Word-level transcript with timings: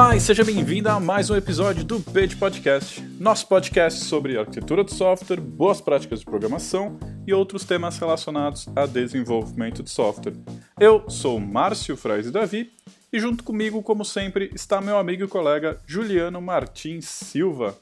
Olá 0.00 0.16
e 0.16 0.20
seja 0.20 0.42
bem-vindo 0.42 0.88
a 0.88 0.98
mais 0.98 1.28
um 1.28 1.36
episódio 1.36 1.84
do 1.84 2.00
Page 2.00 2.34
Podcast, 2.34 3.02
nosso 3.20 3.46
podcast 3.46 4.02
sobre 4.02 4.38
arquitetura 4.38 4.82
de 4.82 4.94
software, 4.94 5.38
boas 5.38 5.78
práticas 5.82 6.20
de 6.20 6.24
programação 6.24 6.98
e 7.26 7.34
outros 7.34 7.66
temas 7.66 7.98
relacionados 7.98 8.66
a 8.74 8.86
desenvolvimento 8.86 9.82
de 9.82 9.90
software. 9.90 10.32
Eu 10.80 11.04
sou 11.10 11.38
Márcio 11.38 11.98
Frais 11.98 12.30
Davi 12.30 12.72
e 13.12 13.20
junto 13.20 13.44
comigo, 13.44 13.82
como 13.82 14.02
sempre, 14.02 14.50
está 14.54 14.80
meu 14.80 14.96
amigo 14.96 15.24
e 15.24 15.28
colega 15.28 15.78
Juliano 15.86 16.40
Martins 16.40 17.04
Silva. 17.04 17.76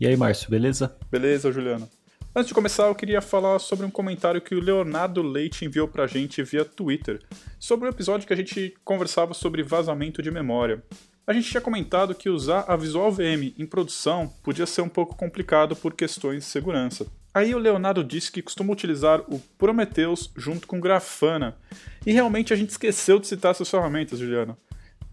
E 0.00 0.08
aí, 0.08 0.16
Márcio, 0.16 0.50
beleza? 0.50 0.96
Beleza, 1.08 1.52
Juliano. 1.52 1.88
Antes 2.34 2.48
de 2.48 2.54
começar, 2.54 2.88
eu 2.88 2.96
queria 2.96 3.20
falar 3.20 3.60
sobre 3.60 3.86
um 3.86 3.90
comentário 3.90 4.40
que 4.40 4.56
o 4.56 4.60
Leonardo 4.60 5.22
Leite 5.22 5.64
enviou 5.64 5.86
pra 5.86 6.08
gente 6.08 6.42
via 6.42 6.64
Twitter, 6.64 7.20
sobre 7.60 7.86
o 7.86 7.90
um 7.90 7.94
episódio 7.94 8.26
que 8.26 8.32
a 8.32 8.36
gente 8.36 8.74
conversava 8.84 9.34
sobre 9.34 9.62
vazamento 9.62 10.20
de 10.20 10.32
memória. 10.32 10.82
A 11.30 11.32
gente 11.32 11.48
tinha 11.48 11.60
comentado 11.60 12.12
que 12.12 12.28
usar 12.28 12.64
a 12.66 12.74
Visual 12.74 13.12
VM 13.12 13.54
em 13.56 13.64
produção 13.64 14.34
podia 14.42 14.66
ser 14.66 14.80
um 14.80 14.88
pouco 14.88 15.14
complicado 15.14 15.76
por 15.76 15.94
questões 15.94 16.38
de 16.38 16.44
segurança. 16.44 17.06
Aí 17.32 17.54
o 17.54 17.58
Leonardo 17.58 18.02
disse 18.02 18.32
que 18.32 18.42
costuma 18.42 18.72
utilizar 18.72 19.20
o 19.32 19.38
Prometheus 19.56 20.32
junto 20.36 20.66
com 20.66 20.80
Grafana. 20.80 21.56
E 22.04 22.10
realmente 22.10 22.52
a 22.52 22.56
gente 22.56 22.70
esqueceu 22.70 23.20
de 23.20 23.28
citar 23.28 23.52
essas 23.52 23.70
ferramentas, 23.70 24.18
Juliano. 24.18 24.58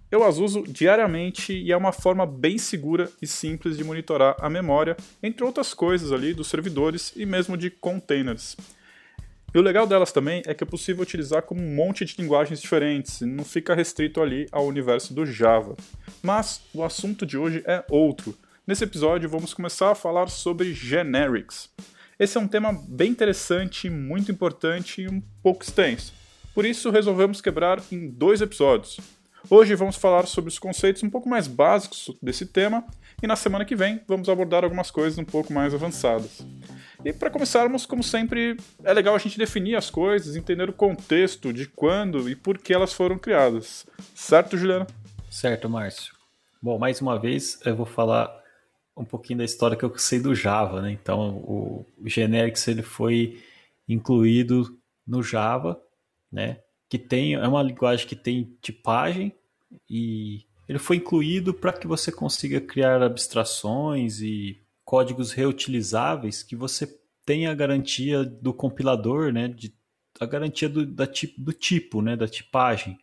Eu 0.09 0.23
as 0.23 0.40
uso 0.40 0.63
diariamente 0.63 1.53
e 1.53 1.71
é 1.71 1.77
uma 1.77 1.91
forma 1.91 2.26
bem 2.26 2.57
segura 2.57 3.12
e 3.21 3.27
simples 3.27 3.77
de 3.77 3.84
monitorar 3.84 4.38
a 4.40 4.49
memória, 4.49 4.98
entre 5.21 5.43
outras 5.43 5.71
coisas 5.71 6.12
ali 6.12 6.34
dos 6.34 6.48
servidores 6.48 7.13
e 7.15 7.27
mesmo 7.27 7.55
de 7.55 7.70
containers. 7.70 8.57
E 9.57 9.59
o 9.59 9.63
legal 9.63 9.88
delas 9.88 10.11
também 10.11 10.43
é 10.45 10.53
que 10.53 10.63
é 10.63 10.67
possível 10.67 11.02
utilizar 11.02 11.41
com 11.41 11.55
um 11.55 11.75
monte 11.75 12.05
de 12.05 12.13
linguagens 12.20 12.61
diferentes, 12.61 13.21
não 13.21 13.43
fica 13.43 13.73
restrito 13.73 14.21
ali 14.21 14.45
ao 14.51 14.68
universo 14.68 15.15
do 15.15 15.26
Java. 15.26 15.76
Mas 16.21 16.62
o 16.71 16.84
assunto 16.84 17.26
de 17.26 17.40
hoje 17.40 17.63
é 17.65 17.84
outro. 17.90 18.37
Nesse 18.67 18.84
episódio 18.84 19.27
vamos 19.27 19.55
começar 19.55 19.90
a 19.90 19.95
falar 19.95 20.29
sobre 20.29 20.76
generics. 20.76 21.71
Esse 22.20 22.37
é 22.37 22.40
um 22.40 22.48
tema 22.48 22.71
bem 22.87 23.09
interessante, 23.09 23.90
muito 23.90 24.32
importante 24.32 25.01
e 25.01 25.09
um 25.09 25.20
pouco 25.41 25.63
extenso. 25.63 26.13
Por 26.54 26.63
isso 26.63 26.91
resolvemos 26.91 27.41
quebrar 27.41 27.82
em 27.91 28.12
dois 28.12 28.41
episódios. 28.41 28.99
Hoje 29.49 29.73
vamos 29.73 29.95
falar 29.95 30.27
sobre 30.27 30.49
os 30.49 30.60
conceitos 30.60 31.01
um 31.01 31.10
pouco 31.10 31.27
mais 31.27 31.48
básicos 31.48 32.15
desse 32.21 32.45
tema 32.45 32.85
e 33.23 33.26
na 33.26 33.35
semana 33.35 33.65
que 33.65 33.76
vem 33.76 34.01
vamos 34.07 34.29
abordar 34.29 34.63
algumas 34.63 34.91
coisas 34.91 35.17
um 35.17 35.26
pouco 35.26 35.51
mais 35.51 35.73
avançadas. 35.73 36.45
E 37.05 37.13
para 37.13 37.29
começarmos, 37.29 37.85
como 37.85 38.03
sempre, 38.03 38.57
é 38.84 38.93
legal 38.93 39.15
a 39.15 39.20
gente 39.20 39.37
definir 39.37 39.76
as 39.76 39.90
coisas, 39.90 40.35
entender 40.35 40.70
o 40.70 40.73
contexto 40.73 41.54
de 41.54 41.67
quando 41.67 42.29
e 42.29 42.35
por 42.35 42.57
que 42.57 42.73
elas 42.73 42.93
foram 42.93 43.17
criadas. 43.17 43.85
Certo, 44.15 44.57
Juliana? 44.57 44.87
Certo, 45.29 45.70
Márcio. 45.70 46.15
Bom, 46.62 46.79
mais 46.79 46.99
uma 47.01 47.20
vez 47.20 47.59
eu 47.65 47.76
vou 47.76 47.85
falar 47.85 48.35
um 48.95 49.05
pouquinho 49.05 49.39
da 49.39 49.45
história 49.45 49.77
que 49.77 49.85
eu 49.85 49.95
sei 49.98 50.20
do 50.20 50.34
Java, 50.34 50.81
né? 50.81 50.91
Então, 50.91 51.37
o, 51.37 51.85
Generics 52.04 52.67
ele 52.67 52.81
foi 52.81 53.43
incluído 53.87 54.76
no 55.05 55.21
Java, 55.21 55.79
né? 56.32 56.59
Que 56.89 56.98
tem 56.98 57.35
é 57.35 57.48
uma 57.48 57.61
linguagem 57.61 58.07
que 58.07 58.15
tem 58.15 58.57
tipagem 58.61 59.32
e 59.89 60.43
ele 60.67 60.79
foi 60.79 60.98
incluído 60.98 61.54
para 61.54 61.73
que 61.73 61.85
você 61.85 62.11
consiga 62.11 62.59
criar 62.59 63.04
abstrações 63.04 64.19
e 64.19 64.59
códigos 64.88 65.34
reutilizáveis 65.34 66.41
que 66.41 66.56
você 66.56 66.88
tenha 67.25 67.52
a 67.52 67.53
garantia 67.53 68.24
do 68.24 68.53
compilador, 68.53 69.34
né, 69.34 69.50
de, 69.50 69.75
a 70.18 70.25
garantia 70.25 70.69
do, 70.69 70.85
da, 70.85 71.06
do 71.38 71.52
tipo, 71.52 72.02
né, 72.02 72.16
da 72.16 72.25
tipagem. 72.25 72.97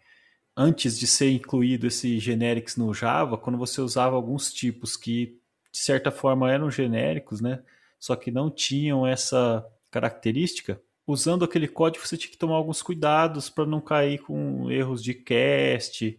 Antes 0.57 0.99
de 0.99 1.07
ser 1.07 1.31
incluído 1.31 1.87
esse 1.87 2.19
generics 2.19 2.77
no 2.79 2.95
Java, 2.95 3.37
quando 3.37 3.59
você 3.59 3.83
usava 3.83 4.17
alguns 4.17 4.51
tipos 4.51 4.97
que 4.97 5.39
de 5.71 5.79
certa 5.79 6.11
forma 6.11 6.51
eram 6.51 6.71
genéricos, 6.71 7.43
né, 7.43 7.63
só 8.01 8.17
que 8.17 8.31
não 8.31 8.51
tinham 8.51 9.07
essa 9.07 9.63
característica, 9.91 10.81
usando 11.07 11.45
aquele 11.45 11.69
código 11.69 12.07
você 12.07 12.17
tinha 12.17 12.31
que 12.31 12.39
tomar 12.39 12.55
alguns 12.55 12.81
cuidados 12.81 13.51
para 13.51 13.67
não 13.67 13.83
cair 13.83 14.23
com 14.23 14.71
erros 14.71 15.03
de 15.03 15.13
cast, 15.13 16.19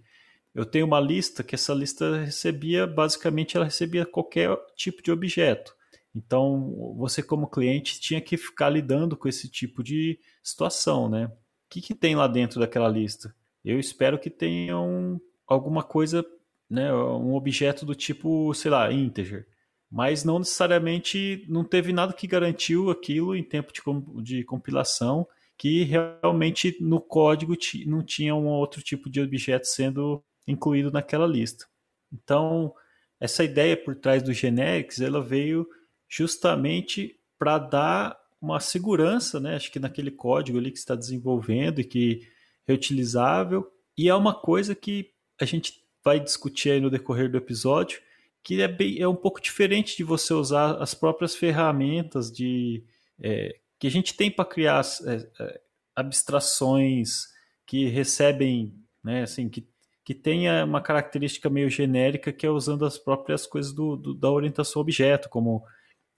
eu 0.56 0.66
tenho 0.66 0.86
uma 0.86 1.02
lista 1.02 1.44
que 1.44 1.54
essa 1.54 1.74
lista 1.74 2.18
recebia, 2.18 2.88
basicamente, 2.88 3.58
ela 3.58 3.66
recebia 3.66 4.06
qualquer 4.06 4.58
tipo 4.74 5.04
de 5.04 5.12
objeto. 5.12 5.76
Então, 6.16 6.96
você 6.98 7.22
como 7.22 7.50
cliente 7.50 8.00
tinha 8.00 8.22
que 8.22 8.38
ficar 8.38 8.70
lidando 8.70 9.18
com 9.18 9.28
esse 9.28 9.50
tipo 9.50 9.84
de 9.84 10.18
situação, 10.42 11.10
né? 11.10 11.26
O 11.26 11.32
que, 11.70 11.82
que 11.82 11.94
tem 11.94 12.16
lá 12.16 12.26
dentro 12.26 12.58
daquela 12.58 12.88
lista? 12.88 13.36
Eu 13.66 13.78
espero 13.78 14.18
que 14.18 14.30
tenha 14.30 14.80
um, 14.80 15.20
alguma 15.46 15.84
coisa, 15.84 16.26
né, 16.70 16.94
um 16.94 17.36
objeto 17.36 17.86
do 17.86 17.94
tipo, 17.94 18.54
sei 18.54 18.72
lá, 18.72 18.94
integer. 18.94 19.46
Mas 19.92 20.24
não 20.24 20.40
necessariamente 20.40 21.46
não 21.50 21.66
teve 21.66 21.92
nada 21.92 22.14
que 22.14 22.28
garantiu 22.28 22.90
aquilo 22.90 23.36
em 23.36 23.44
tempo 23.44 23.74
de, 23.74 23.82
de 24.24 24.44
compilação 24.46 25.28
que 25.58 25.84
realmente 25.84 26.78
no 26.82 27.02
código 27.02 27.56
não 27.86 28.04
tinha 28.04 28.36
um 28.36 28.48
outro 28.48 28.82
tipo 28.82 29.10
de 29.10 29.22
objeto 29.22 29.68
sendo 29.68 30.24
incluído 30.48 30.92
naquela 30.92 31.28
lista. 31.28 31.66
Então, 32.12 32.74
essa 33.20 33.44
ideia 33.44 33.76
por 33.76 33.96
trás 33.96 34.22
do 34.24 34.34
generics, 34.34 35.02
ela 35.02 35.22
veio 35.22 35.68
justamente 36.08 37.20
para 37.38 37.58
dar 37.58 38.18
uma 38.42 38.60
segurança, 38.60 39.40
né? 39.40 39.56
Acho 39.56 39.72
que 39.72 39.80
naquele 39.80 40.12
código 40.12 40.58
ali 40.58 40.72
que 40.72 40.78
está 40.78 40.96
desenvolvendo 40.96 41.80
e 41.80 41.84
que 41.84 42.22
é 42.68 42.72
reutilizável. 42.72 43.72
E 43.98 44.10
é 44.10 44.16
uma 44.16 44.34
coisa 44.34 44.76
que 44.76 45.12
a 45.40 45.46
gente 45.46 45.84
vai 46.04 46.20
discutir 46.20 46.72
aí 46.72 46.80
no 46.80 46.90
decorrer 46.90 47.30
do 47.30 47.38
episódio, 47.38 48.00
que 48.44 48.62
é, 48.62 48.68
bem, 48.68 49.02
é 49.02 49.08
um 49.08 49.16
pouco 49.16 49.42
diferente 49.42 49.98
de 49.98 50.04
você 50.04 50.34
usar 50.34 50.76
as 50.82 50.94
próprias 50.94 51.36
ferramentas 51.36 52.32
de 52.32 52.84
é, 53.20 53.58
que 53.80 53.88
a 53.88 53.92
gente 53.92 54.16
tem 54.16 54.30
para 54.30 54.46
criar 54.46 54.86
é, 55.06 55.44
é, 55.44 55.62
abstrações 55.96 57.28
que 57.66 57.88
recebem, 57.88 58.74
né, 59.04 59.24
assim, 59.24 59.50
que 59.50 59.68
que 60.06 60.14
tenha 60.14 60.64
uma 60.64 60.82
característica 60.82 61.50
meio 61.50 61.68
genérica 61.68 62.32
que 62.32 62.46
é 62.46 62.50
usando 62.50 62.86
as 62.86 62.96
próprias 62.96 63.48
coisas 63.48 63.74
do, 63.74 63.98
do, 63.98 64.14
da 64.14 64.30
orientação 64.30 64.80
objeto, 64.80 65.28
como 65.28 65.66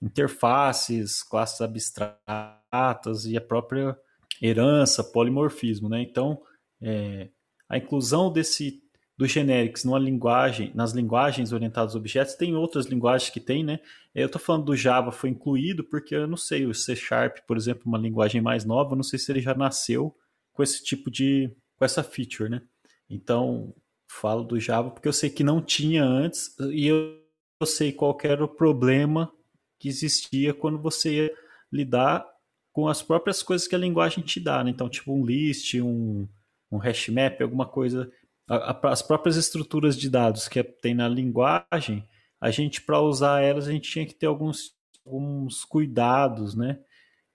interfaces, 0.00 1.22
classes 1.22 1.62
abstratas 1.62 3.24
e 3.24 3.34
a 3.34 3.40
própria 3.40 3.98
herança, 4.42 5.02
polimorfismo, 5.02 5.88
né? 5.88 6.02
Então, 6.02 6.40
é, 6.82 7.30
a 7.66 7.78
inclusão 7.78 8.30
desse 8.30 8.82
do 9.16 9.26
generics 9.26 9.82
numa 9.82 9.98
linguagem, 9.98 10.70
nas 10.76 10.92
linguagens 10.92 11.52
orientadas 11.52 11.96
a 11.96 11.98
objetos, 11.98 12.34
tem 12.34 12.54
outras 12.54 12.86
linguagens 12.86 13.30
que 13.30 13.40
tem, 13.40 13.64
né? 13.64 13.80
Eu 14.14 14.26
estou 14.26 14.40
falando 14.40 14.66
do 14.66 14.76
Java 14.76 15.10
foi 15.10 15.30
incluído 15.30 15.82
porque 15.82 16.14
eu 16.14 16.28
não 16.28 16.36
sei, 16.36 16.66
o 16.66 16.74
C 16.74 16.94
Sharp, 16.94 17.38
por 17.46 17.56
exemplo, 17.56 17.82
uma 17.86 17.98
linguagem 17.98 18.40
mais 18.40 18.64
nova, 18.64 18.92
eu 18.92 18.96
não 18.96 19.02
sei 19.02 19.18
se 19.18 19.32
ele 19.32 19.40
já 19.40 19.54
nasceu 19.54 20.14
com 20.52 20.62
esse 20.62 20.84
tipo 20.84 21.10
de 21.10 21.50
com 21.76 21.84
essa 21.84 22.02
feature, 22.02 22.50
né? 22.50 22.62
Então, 23.08 23.74
falo 24.10 24.44
do 24.44 24.58
Java 24.58 24.90
porque 24.90 25.08
eu 25.08 25.12
sei 25.12 25.30
que 25.30 25.44
não 25.44 25.62
tinha 25.62 26.04
antes 26.04 26.54
e 26.72 26.86
eu, 26.86 27.20
eu 27.60 27.66
sei 27.66 27.92
qual 27.92 28.16
era 28.22 28.44
o 28.44 28.48
problema 28.48 29.32
que 29.78 29.88
existia 29.88 30.52
quando 30.52 30.78
você 30.78 31.14
ia 31.14 31.34
lidar 31.72 32.26
com 32.72 32.88
as 32.88 33.02
próprias 33.02 33.42
coisas 33.42 33.66
que 33.66 33.74
a 33.74 33.78
linguagem 33.78 34.22
te 34.22 34.40
dá, 34.40 34.62
né? 34.62 34.70
Então, 34.70 34.88
tipo 34.88 35.12
um 35.12 35.24
list, 35.24 35.74
um, 35.74 36.28
um 36.70 36.78
hash 36.78 37.08
map, 37.08 37.40
alguma 37.40 37.66
coisa. 37.66 38.10
A, 38.48 38.70
a, 38.70 38.92
as 38.92 39.02
próprias 39.02 39.36
estruturas 39.36 39.96
de 39.96 40.08
dados 40.08 40.48
que 40.48 40.62
tem 40.62 40.94
na 40.94 41.08
linguagem, 41.08 42.06
a 42.40 42.50
gente, 42.50 42.80
para 42.80 43.00
usar 43.00 43.42
elas, 43.42 43.66
a 43.66 43.72
gente 43.72 43.90
tinha 43.90 44.06
que 44.06 44.14
ter 44.14 44.26
alguns, 44.26 44.72
alguns 45.04 45.64
cuidados, 45.64 46.54
né? 46.54 46.78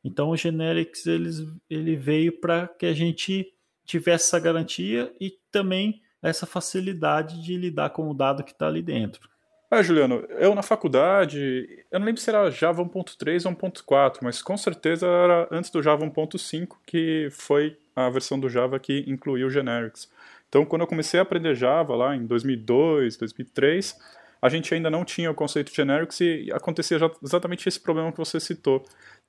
Então, 0.03 0.29
o 0.29 0.37
Generics 0.37 1.05
eles, 1.05 1.39
ele 1.69 1.95
veio 1.95 2.39
para 2.39 2.67
que 2.67 2.85
a 2.85 2.93
gente 2.93 3.52
tivesse 3.85 4.25
essa 4.25 4.39
garantia 4.39 5.13
e 5.19 5.37
também 5.51 6.01
essa 6.21 6.45
facilidade 6.45 7.41
de 7.43 7.57
lidar 7.57 7.89
com 7.89 8.09
o 8.09 8.13
dado 8.13 8.43
que 8.43 8.51
está 8.51 8.67
ali 8.67 8.81
dentro. 8.81 9.29
Ah, 9.69 9.81
Juliano, 9.81 10.23
eu 10.37 10.53
na 10.53 10.61
faculdade, 10.61 11.83
eu 11.91 11.99
não 11.99 12.05
lembro 12.05 12.21
se 12.21 12.29
era 12.29 12.49
Java 12.51 12.85
1.3 12.85 13.45
ou 13.45 13.55
1.4, 13.55 14.19
mas 14.21 14.39
com 14.39 14.55
certeza 14.55 15.07
era 15.07 15.47
antes 15.51 15.71
do 15.71 15.81
Java 15.81 16.05
1.5, 16.05 16.75
que 16.85 17.27
foi 17.31 17.75
a 17.95 18.07
versão 18.09 18.39
do 18.39 18.47
Java 18.47 18.79
que 18.79 19.03
incluiu 19.07 19.49
generics. 19.49 20.11
Então, 20.47 20.63
quando 20.63 20.83
eu 20.83 20.87
comecei 20.87 21.19
a 21.19 21.23
aprender 21.23 21.55
Java 21.55 21.95
lá 21.95 22.15
em 22.15 22.23
2002, 22.27 23.17
2003, 23.17 23.99
a 24.39 24.47
gente 24.47 24.71
ainda 24.75 24.91
não 24.91 25.03
tinha 25.03 25.31
o 25.31 25.33
conceito 25.33 25.71
de 25.71 25.75
generics 25.75 26.21
e 26.21 26.51
acontecia 26.53 26.99
exatamente 27.23 27.67
esse 27.67 27.79
problema 27.79 28.11
que 28.11 28.17
você 28.19 28.39
citou. 28.39 28.85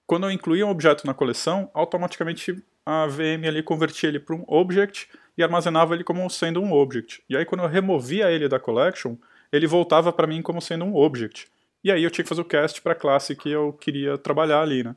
Quando 0.07 0.27
eu 0.27 0.31
incluía 0.31 0.67
um 0.67 0.71
objeto 0.71 1.07
na 1.07 1.15
coleção, 1.15 1.71
automaticamente 1.73 2.63
a 2.85 3.07
VM 3.07 3.47
ali 3.47 3.63
convertia 3.63 4.09
ele 4.09 4.19
para 4.19 4.35
um 4.35 4.45
object 4.47 5.09
e 5.37 5.43
armazenava 5.43 5.95
ele 5.95 6.05
como 6.05 6.29
sendo 6.29 6.61
um 6.61 6.73
object. 6.73 7.23
E 7.29 7.37
aí 7.37 7.45
quando 7.45 7.63
eu 7.63 7.69
removia 7.69 8.31
ele 8.31 8.49
da 8.49 8.61
collection, 8.61 9.17
ele 9.53 9.67
voltava 9.67 10.13
para 10.13 10.27
mim 10.27 10.43
como 10.43 10.61
sendo 10.61 10.85
um 10.85 10.97
object. 10.97 11.49
E 11.83 11.91
aí 11.91 12.03
eu 12.03 12.11
tinha 12.11 12.25
que 12.25 12.29
fazer 12.29 12.41
o 12.41 12.45
cast 12.45 12.81
para 12.81 12.93
a 12.93 12.97
classe 12.97 13.37
que 13.37 13.51
eu 13.51 13.73
queria 13.73 14.17
trabalhar 14.17 14.63
ali, 14.63 14.83
né? 14.83 14.97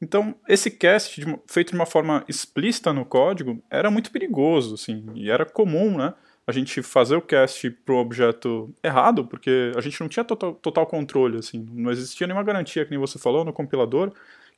Então, 0.00 0.34
esse 0.48 0.68
cast 0.68 1.20
de, 1.20 1.38
feito 1.46 1.70
de 1.70 1.76
uma 1.76 1.86
forma 1.86 2.24
explícita 2.28 2.92
no 2.92 3.04
código 3.04 3.62
era 3.70 3.88
muito 3.88 4.10
perigoso, 4.10 4.74
assim, 4.74 5.06
e 5.14 5.30
era 5.30 5.44
comum, 5.44 5.96
né? 5.96 6.14
a 6.46 6.52
gente 6.52 6.82
fazer 6.82 7.16
o 7.16 7.22
cast 7.22 7.70
para 7.70 7.94
o 7.94 7.98
objeto 7.98 8.74
errado, 8.82 9.24
porque 9.24 9.72
a 9.76 9.80
gente 9.80 10.00
não 10.00 10.08
tinha 10.08 10.24
total, 10.24 10.54
total 10.54 10.86
controle, 10.86 11.38
assim, 11.38 11.64
não 11.72 11.90
existia 11.90 12.26
nenhuma 12.26 12.42
garantia, 12.42 12.84
que 12.84 12.90
nem 12.90 12.98
você 12.98 13.18
falou, 13.18 13.44
no 13.44 13.52
compilador, 13.52 14.12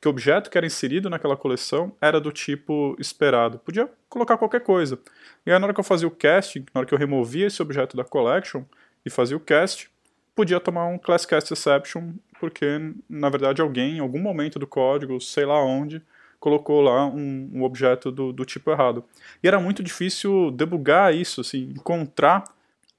que 0.05 0.07
o 0.07 0.11
objeto 0.11 0.51
que 0.51 0.57
era 0.57 0.67
inserido 0.67 1.09
naquela 1.09 1.35
coleção 1.35 1.91
era 1.99 2.21
do 2.21 2.31
tipo 2.31 2.95
esperado. 2.99 3.57
Podia 3.57 3.89
colocar 4.07 4.37
qualquer 4.37 4.61
coisa. 4.61 4.99
E 5.43 5.51
aí, 5.51 5.57
na 5.57 5.65
hora 5.65 5.73
que 5.73 5.79
eu 5.79 5.83
fazia 5.83 6.07
o 6.07 6.11
cast, 6.11 6.59
na 6.59 6.79
hora 6.79 6.87
que 6.87 6.93
eu 6.93 6.97
removia 6.99 7.47
esse 7.47 7.59
objeto 7.59 7.97
da 7.97 8.03
collection 8.03 8.63
e 9.03 9.09
fazia 9.09 9.35
o 9.35 9.39
cast, 9.39 9.89
podia 10.35 10.59
tomar 10.59 10.85
um 10.85 10.99
class 10.99 11.25
cast 11.25 11.51
exception, 11.51 12.13
porque, 12.39 12.65
na 13.09 13.29
verdade, 13.29 13.63
alguém, 13.63 13.97
em 13.97 13.99
algum 13.99 14.19
momento 14.19 14.59
do 14.59 14.67
código, 14.67 15.19
sei 15.19 15.43
lá 15.43 15.59
onde, 15.59 16.03
colocou 16.39 16.81
lá 16.81 17.07
um, 17.07 17.49
um 17.51 17.63
objeto 17.63 18.11
do, 18.11 18.31
do, 18.31 18.45
tipo 18.45 18.69
errado. 18.69 19.03
E 19.41 19.47
era 19.47 19.59
muito 19.59 19.81
difícil 19.81 20.51
debugar 20.51 21.15
isso, 21.15 21.41
assim, 21.41 21.73
encontrar 21.75 22.43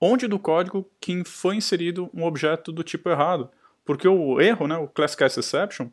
onde 0.01 0.27
do 0.27 0.41
código 0.41 0.85
que 1.01 1.23
foi 1.25 1.55
inserido 1.55 2.11
um 2.13 2.25
objeto 2.25 2.73
do 2.73 2.83
tipo 2.83 3.09
errado. 3.09 3.49
Porque 3.85 4.09
o 4.09 4.41
erro, 4.41 4.67
né, 4.67 4.77
o 4.77 4.89
class 4.89 5.15
cast 5.15 5.39
exception, 5.39 5.87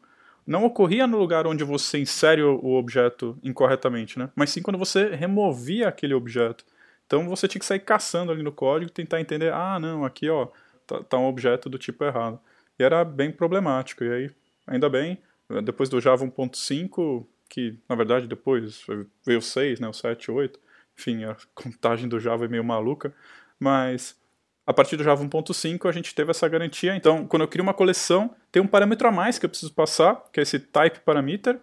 não 0.45 0.65
ocorria 0.65 1.07
no 1.07 1.17
lugar 1.17 1.47
onde 1.47 1.63
você 1.63 1.99
insere 1.99 2.41
o 2.43 2.73
objeto 2.73 3.37
incorretamente, 3.43 4.19
né? 4.19 4.29
mas 4.35 4.49
sim 4.49 4.61
quando 4.61 4.77
você 4.77 5.15
removia 5.15 5.87
aquele 5.87 6.13
objeto. 6.13 6.65
Então 7.05 7.27
você 7.27 7.47
tinha 7.47 7.59
que 7.59 7.65
sair 7.65 7.79
caçando 7.79 8.31
ali 8.31 8.43
no 8.43 8.51
código 8.51 8.91
tentar 8.91 9.21
entender, 9.21 9.53
ah, 9.53 9.79
não, 9.79 10.03
aqui 10.03 10.29
ó, 10.29 10.47
tá, 10.87 11.03
tá 11.03 11.17
um 11.17 11.27
objeto 11.27 11.69
do 11.69 11.77
tipo 11.77 12.03
errado. 12.03 12.39
E 12.77 12.83
era 12.83 13.03
bem 13.03 13.31
problemático. 13.31 14.03
E 14.03 14.11
aí, 14.11 14.31
ainda 14.65 14.89
bem, 14.89 15.17
depois 15.63 15.89
do 15.89 16.01
Java 16.01 16.25
1.5, 16.25 17.25
que 17.49 17.77
na 17.87 17.95
verdade 17.95 18.27
depois 18.27 18.85
veio 19.25 19.39
o 19.39 19.41
6, 19.41 19.79
né, 19.79 19.87
o 19.87 19.93
7, 19.93 20.31
8, 20.31 20.59
enfim, 20.97 21.23
a 21.23 21.35
contagem 21.53 22.07
do 22.07 22.19
Java 22.19 22.45
é 22.45 22.47
meio 22.47 22.63
maluca, 22.63 23.13
mas 23.59 24.19
a 24.65 24.74
partir 24.74 24.95
do 24.95 25.04
Java 25.04 25.24
1.5 25.24 25.89
a 25.89 25.92
gente 25.92 26.15
teve 26.15 26.31
essa 26.31 26.48
garantia. 26.48 26.95
Então, 26.95 27.27
quando 27.27 27.42
eu 27.42 27.48
crio 27.48 27.63
uma 27.63 27.74
coleção, 27.74 28.33
tem 28.51 28.62
um 28.62 28.68
parâmetro 28.68 29.07
a 29.07 29.12
mais 29.12 29.38
que 29.38 29.45
eu 29.45 29.50
preciso 29.50 29.74
passar, 29.74 30.24
que 30.31 30.39
é 30.39 30.44
esse 30.44 30.60
type 30.60 31.00
parameter, 31.01 31.60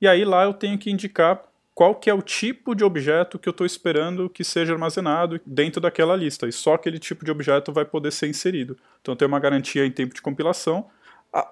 e 0.00 0.06
aí 0.06 0.24
lá 0.24 0.44
eu 0.44 0.54
tenho 0.54 0.78
que 0.78 0.90
indicar 0.90 1.42
qual 1.74 1.94
que 1.96 2.08
é 2.08 2.14
o 2.14 2.22
tipo 2.22 2.74
de 2.74 2.84
objeto 2.84 3.38
que 3.38 3.48
eu 3.48 3.50
estou 3.50 3.66
esperando 3.66 4.30
que 4.30 4.44
seja 4.44 4.72
armazenado 4.72 5.40
dentro 5.44 5.80
daquela 5.80 6.14
lista, 6.14 6.46
e 6.46 6.52
só 6.52 6.74
aquele 6.74 7.00
tipo 7.00 7.24
de 7.24 7.30
objeto 7.32 7.72
vai 7.72 7.84
poder 7.84 8.12
ser 8.12 8.28
inserido. 8.28 8.76
Então 9.00 9.16
tem 9.16 9.26
uma 9.26 9.40
garantia 9.40 9.84
em 9.84 9.90
tempo 9.90 10.14
de 10.14 10.22
compilação. 10.22 10.88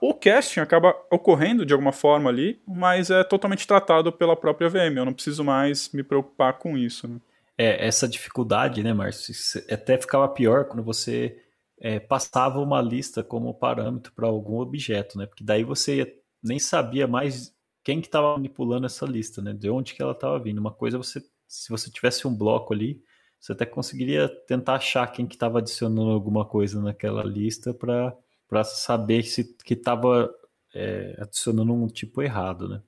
O 0.01 0.15
casting 0.15 0.61
acaba 0.61 0.95
ocorrendo 1.11 1.67
de 1.67 1.73
alguma 1.73 1.91
forma 1.91 2.31
ali, 2.31 2.61
mas 2.65 3.11
é 3.11 3.25
totalmente 3.25 3.67
tratado 3.67 4.13
pela 4.13 4.37
própria 4.37 4.69
VM. 4.69 4.97
Eu 4.97 5.05
não 5.05 5.13
preciso 5.13 5.43
mais 5.43 5.91
me 5.93 6.05
preocupar 6.05 6.53
com 6.53 6.79
isso. 6.79 7.09
Né? 7.09 7.17
É, 7.63 7.87
essa 7.87 8.09
dificuldade, 8.09 8.83
né, 8.83 8.93
Márcio? 8.93 9.33
Até 9.73 9.97
ficava 9.97 10.29
pior 10.29 10.65
quando 10.65 10.83
você 10.83 11.41
é, 11.81 12.01
passava 12.01 12.59
uma 12.59 12.83
lista 12.83 13.23
como 13.23 13.55
parâmetro 13.55 14.13
para 14.15 14.27
algum 14.27 14.59
objeto, 14.59 15.17
né? 15.17 15.27
Porque 15.27 15.45
daí 15.45 15.63
você 15.63 16.21
nem 16.43 16.59
sabia 16.59 17.07
mais 17.07 17.55
quem 17.85 18.01
que 18.01 18.09
estava 18.09 18.33
manipulando 18.33 18.87
essa 18.87 19.07
lista, 19.07 19.41
né? 19.41 19.53
De 19.53 19.71
onde 19.71 19.95
que 19.95 20.03
ela 20.03 20.11
estava 20.11 20.41
vindo. 20.41 20.59
Uma 20.59 20.73
coisa 20.73 20.99
você, 20.99 21.23
se 21.47 21.71
você 21.71 21.89
tivesse 21.89 22.27
um 22.27 22.37
bloco 22.37 22.75
ali, 22.75 23.01
você 23.39 23.53
até 23.53 23.65
conseguiria 23.65 24.29
tentar 24.49 24.75
achar 24.75 25.07
quem 25.13 25.25
que 25.25 25.35
estava 25.37 25.61
adicionando 25.61 26.11
alguma 26.11 26.45
coisa 26.45 26.83
naquela 26.83 27.23
lista 27.23 27.73
para 27.73 28.17
para 28.49 28.65
saber 28.65 29.23
se 29.23 29.57
que 29.65 29.75
estava 29.75 30.29
é, 30.75 31.17
adicionando 31.21 31.73
um 31.73 31.87
tipo 31.87 32.23
errado, 32.23 32.69
né? 32.69 32.83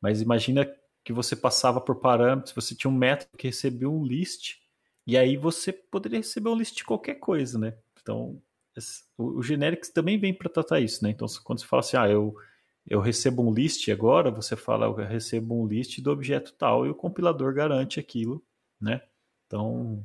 Mas 0.00 0.22
imagina 0.22 0.64
que 1.04 1.12
você 1.12 1.34
passava 1.34 1.80
por 1.80 1.96
parâmetros, 1.96 2.54
você 2.54 2.74
tinha 2.74 2.90
um 2.90 2.96
método 2.96 3.36
que 3.36 3.48
recebia 3.48 3.88
um 3.88 4.04
list 4.04 4.56
e 5.06 5.16
aí 5.16 5.36
você 5.36 5.72
poderia 5.72 6.18
receber 6.18 6.50
um 6.50 6.56
list 6.56 6.76
de 6.76 6.84
qualquer 6.84 7.14
coisa, 7.14 7.58
né? 7.58 7.74
Então 8.00 8.40
o, 9.18 9.42
generics 9.42 9.90
também 9.90 10.18
vem 10.18 10.32
para 10.32 10.48
tratar 10.48 10.80
isso, 10.80 11.02
né? 11.02 11.10
Então 11.10 11.26
quando 11.44 11.60
você 11.60 11.66
fala 11.66 11.80
assim, 11.80 11.96
ah, 11.96 12.08
eu 12.08 12.34
eu 12.86 13.00
recebo 13.00 13.42
um 13.42 13.52
list 13.52 13.88
agora, 13.88 14.30
você 14.30 14.56
fala, 14.56 14.86
eu 14.86 14.94
recebo 14.94 15.54
um 15.54 15.66
list 15.66 16.00
do 16.00 16.10
objeto 16.10 16.52
tal 16.54 16.86
e 16.86 16.90
o 16.90 16.94
compilador 16.94 17.52
garante 17.54 18.00
aquilo, 18.00 18.42
né? 18.80 19.02
Então, 19.46 20.04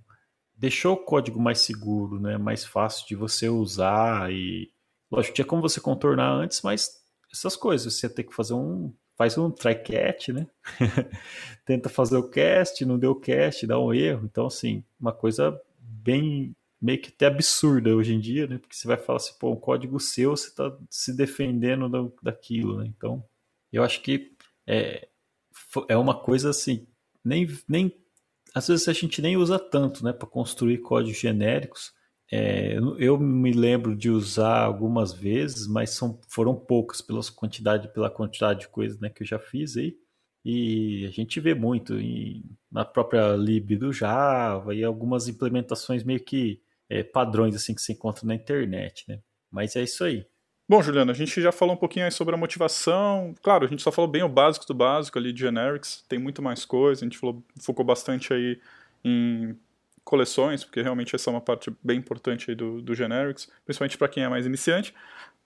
deixou 0.53 0.94
o 0.94 1.03
código 1.03 1.39
mais 1.39 1.59
seguro, 1.59 2.19
né? 2.19 2.38
Mais 2.38 2.65
fácil 2.65 3.07
de 3.07 3.15
você 3.15 3.50
usar 3.50 4.31
e 4.31 4.71
lógico, 5.09 5.36
tinha 5.36 5.45
como 5.45 5.62
você 5.62 5.80
contornar 5.80 6.31
antes, 6.31 6.62
mas 6.62 7.03
essas 7.31 7.56
coisas, 7.56 7.94
você 7.94 8.09
tem 8.09 8.25
que 8.25 8.33
fazer 8.36 8.53
um 8.53 8.94
faz 9.16 9.38
um 9.38 9.50
try 9.50 9.76
catch, 9.76 10.30
né? 10.30 10.48
Tenta 11.66 11.90
fazer 11.90 12.18
o 12.18 12.30
cast, 12.30 12.86
não 12.86 13.00
deu 13.00 13.16
cast, 13.16 13.66
dá 13.66 13.80
um 13.80 13.94
erro. 13.94 14.26
Então, 14.26 14.48
assim, 14.48 14.84
uma 15.00 15.12
coisa 15.14 15.60
bem 15.80 16.56
meio 16.82 17.02
que 17.02 17.10
até 17.10 17.26
absurda 17.26 17.96
hoje 17.96 18.14
em 18.14 18.20
dia, 18.20 18.46
né? 18.48 18.58
Porque 18.58 18.76
você 18.76 18.88
vai 18.88 18.98
falar 18.98 19.18
assim, 19.18 19.34
pô, 19.40 19.52
um 19.52 19.56
código 19.56 20.00
seu, 20.00 20.32
você 20.32 20.50
está 20.50 20.78
se 20.90 21.16
defendendo 21.16 21.90
do, 21.90 22.14
daquilo, 22.22 22.78
né? 22.78 22.86
Então, 22.96 23.24
eu 23.72 23.84
acho 23.84 24.02
que 24.02 24.34
é, 24.68 25.08
é 25.88 25.98
uma 25.98 26.14
coisa 26.14 26.50
assim, 26.50 26.86
nem, 27.24 27.48
nem 27.68 27.92
às 28.54 28.68
vezes 28.68 28.88
a 28.88 28.94
gente 28.94 29.22
nem 29.22 29.36
usa 29.36 29.58
tanto, 29.58 30.04
né, 30.04 30.14
para 30.14 30.28
construir 30.28 30.78
códigos 30.78 31.20
genéricos. 31.20 31.94
É, 32.31 32.77
eu 32.98 33.19
me 33.19 33.51
lembro 33.51 33.95
de 33.95 34.10
usar 34.10 34.63
algumas 34.63 35.13
vezes, 35.13 35.68
mas 35.68 35.92
são, 35.92 36.19
foram 36.27 36.56
poucas 36.56 37.01
pela 37.01 37.22
quantidade, 37.36 37.88
pela 37.89 38.10
quantidade 38.10 38.62
de 38.62 38.68
coisas 38.68 39.00
né, 39.00 39.10
que 39.10 39.24
eu 39.24 39.27
já 39.27 39.39
fiz 39.39 39.77
aí. 39.77 39.95
E 40.44 41.06
a 41.07 41.12
gente 41.12 41.39
vê 41.39 41.56
muito 41.56 42.00
em, 42.00 42.44
na 42.72 42.86
própria 42.86 43.36
lib 43.36 43.75
do 43.77 43.92
Java 43.92 44.75
e 44.75 44.83
algumas 44.83 45.27
implementações 45.27 46.04
meio 46.04 46.19
que 46.19 46.62
é, 46.88 47.04
padrões 47.04 47.56
assim 47.56 47.74
que 47.74 47.81
se 47.81 47.94
encontra 47.94 48.28
na 48.28 48.36
internet, 48.36 49.06
né? 49.07 49.19
Mas 49.51 49.75
é 49.75 49.83
isso 49.83 50.04
aí. 50.04 50.25
Bom, 50.68 50.81
Juliana, 50.81 51.12
a 51.12 51.16
gente 51.16 51.42
já 51.42 51.51
falou 51.51 51.75
um 51.75 51.78
pouquinho 51.78 52.06
aí 52.06 52.12
sobre 52.12 52.33
a 52.33 52.38
motivação. 52.38 53.33
Claro, 53.42 53.66
a 53.66 53.68
gente 53.68 53.81
só 53.81 53.92
falou 53.92 54.10
bem 54.10 54.24
o 54.24 54.30
básico 54.30 54.66
do 54.66 54.74
básico 54.74 55.18
ali 55.18 55.31
de 55.31 55.42
generics, 55.42 56.04
tem 56.07 56.19
muito 56.19 56.42
mais 56.42 56.66
coisa. 56.66 57.04
A 57.04 57.06
gente 57.06 57.18
falou, 57.18 57.44
focou 57.62 57.86
bastante 57.86 58.33
aí 58.33 58.60
em 59.04 59.56
coleções, 60.06 60.63
porque 60.63 60.81
realmente 60.81 61.13
essa 61.16 61.30
é 61.30 61.34
uma 61.34 61.42
parte 61.42 61.75
bem 61.84 61.98
importante 61.98 62.56
do, 62.56 62.81
do 62.81 62.96
generics, 62.96 63.52
principalmente 63.66 63.98
para 63.98 64.07
quem 64.07 64.24
é 64.24 64.30
mais 64.30 64.46
iniciante. 64.46 64.94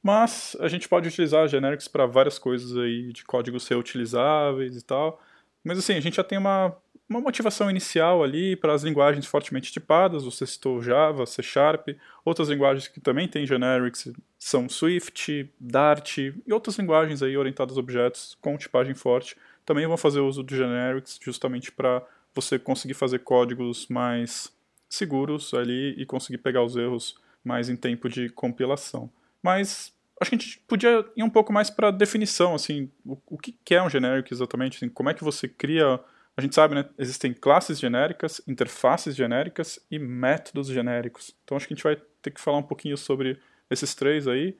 Mas 0.03 0.55
a 0.59 0.67
gente 0.67 0.87
pode 0.87 1.07
utilizar 1.07 1.47
generics 1.47 1.87
para 1.87 2.05
várias 2.05 2.37
coisas 2.37 2.77
aí 2.77 3.11
de 3.11 3.23
códigos 3.23 3.67
reutilizáveis 3.67 4.77
e 4.77 4.83
tal. 4.83 5.21
Mas 5.63 5.79
assim, 5.79 5.93
a 5.93 5.99
gente 5.99 6.17
já 6.17 6.23
tem 6.23 6.37
uma 6.37 6.77
uma 7.09 7.19
motivação 7.19 7.71
inicial 7.71 8.23
ali 8.23 8.55
para 8.55 8.71
as 8.71 8.83
linguagens 8.83 9.25
fortemente 9.25 9.71
tipadas, 9.71 10.23
você 10.23 10.45
citou 10.45 10.79
Java, 10.79 11.25
C 11.25 11.41
Sharp, 11.41 11.89
outras 12.23 12.49
linguagens 12.49 12.87
que 12.87 12.99
também 12.99 13.27
têm 13.27 13.47
generics 13.47 14.13
são 14.37 14.69
Swift, 14.69 15.51
Dart 15.59 16.19
e 16.19 16.33
outras 16.51 16.77
linguagens 16.77 17.23
aí 17.23 17.35
orientadas 17.35 17.77
a 17.77 17.79
objetos 17.79 18.37
com 18.39 18.55
tipagem 18.57 18.93
forte 18.93 19.35
também 19.65 19.87
vão 19.87 19.97
fazer 19.97 20.19
uso 20.19 20.43
de 20.43 20.55
generics 20.55 21.19
justamente 21.19 21.71
para 21.71 22.03
você 22.39 22.59
conseguir 22.59 22.93
fazer 22.93 23.19
códigos 23.19 23.87
mais 23.87 24.51
seguros 24.89 25.53
ali 25.53 25.93
e 25.97 26.05
conseguir 26.05 26.39
pegar 26.39 26.63
os 26.63 26.75
erros 26.75 27.15
mais 27.43 27.69
em 27.69 27.75
tempo 27.75 28.09
de 28.09 28.29
compilação. 28.29 29.09
Mas 29.41 29.93
acho 30.19 30.29
que 30.29 30.35
a 30.35 30.39
gente 30.39 30.59
podia 30.67 31.05
ir 31.15 31.23
um 31.23 31.29
pouco 31.29 31.53
mais 31.53 31.69
para 31.69 31.87
a 31.87 31.91
definição, 31.91 32.53
assim, 32.53 32.91
o, 33.05 33.17
o 33.27 33.37
que 33.37 33.73
é 33.73 33.81
um 33.81 33.89
generic 33.89 34.33
exatamente, 34.33 34.77
assim, 34.77 34.89
como 34.89 35.09
é 35.09 35.13
que 35.13 35.23
você 35.23 35.47
cria 35.47 35.99
a 36.39 36.41
gente 36.41 36.55
sabe, 36.55 36.73
né? 36.73 36.85
Existem 36.97 37.33
classes 37.33 37.77
genéricas, 37.77 38.41
interfaces 38.47 39.13
genéricas 39.13 39.77
e 39.91 39.99
métodos 39.99 40.67
genéricos. 40.67 41.35
Então 41.43 41.57
acho 41.57 41.67
que 41.67 41.73
a 41.73 41.75
gente 41.75 41.83
vai 41.83 41.97
ter 42.21 42.31
que 42.31 42.39
falar 42.39 42.57
um 42.57 42.63
pouquinho 42.63 42.95
sobre 42.95 43.37
esses 43.69 43.93
três 43.93 44.25
aí. 44.25 44.57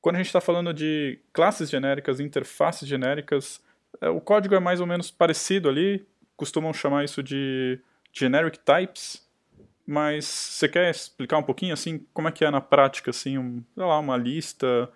Quando 0.00 0.16
a 0.16 0.18
gente 0.18 0.28
está 0.28 0.40
falando 0.40 0.72
de 0.72 1.18
classes 1.30 1.68
genéricas, 1.68 2.18
interfaces 2.18 2.88
genéricas, 2.88 3.62
é, 4.00 4.08
o 4.08 4.22
código 4.22 4.54
é 4.54 4.58
mais 4.58 4.80
ou 4.80 4.86
menos 4.86 5.10
parecido 5.10 5.68
ali. 5.68 6.06
Costumam 6.38 6.72
chamar 6.72 7.04
isso 7.04 7.22
de 7.22 7.78
generic 8.10 8.58
types. 8.60 9.28
Mas 9.86 10.24
você 10.24 10.68
quer 10.68 10.90
explicar 10.90 11.38
um 11.38 11.42
pouquinho 11.42 11.74
assim 11.74 12.06
como 12.12 12.28
é 12.28 12.32
que 12.32 12.44
é 12.44 12.50
na 12.50 12.60
prática 12.60 13.10
assim, 13.10 13.38
um, 13.38 13.62
sei 13.74 13.84
lá, 13.84 13.98
uma 13.98 14.16
lista 14.16 14.90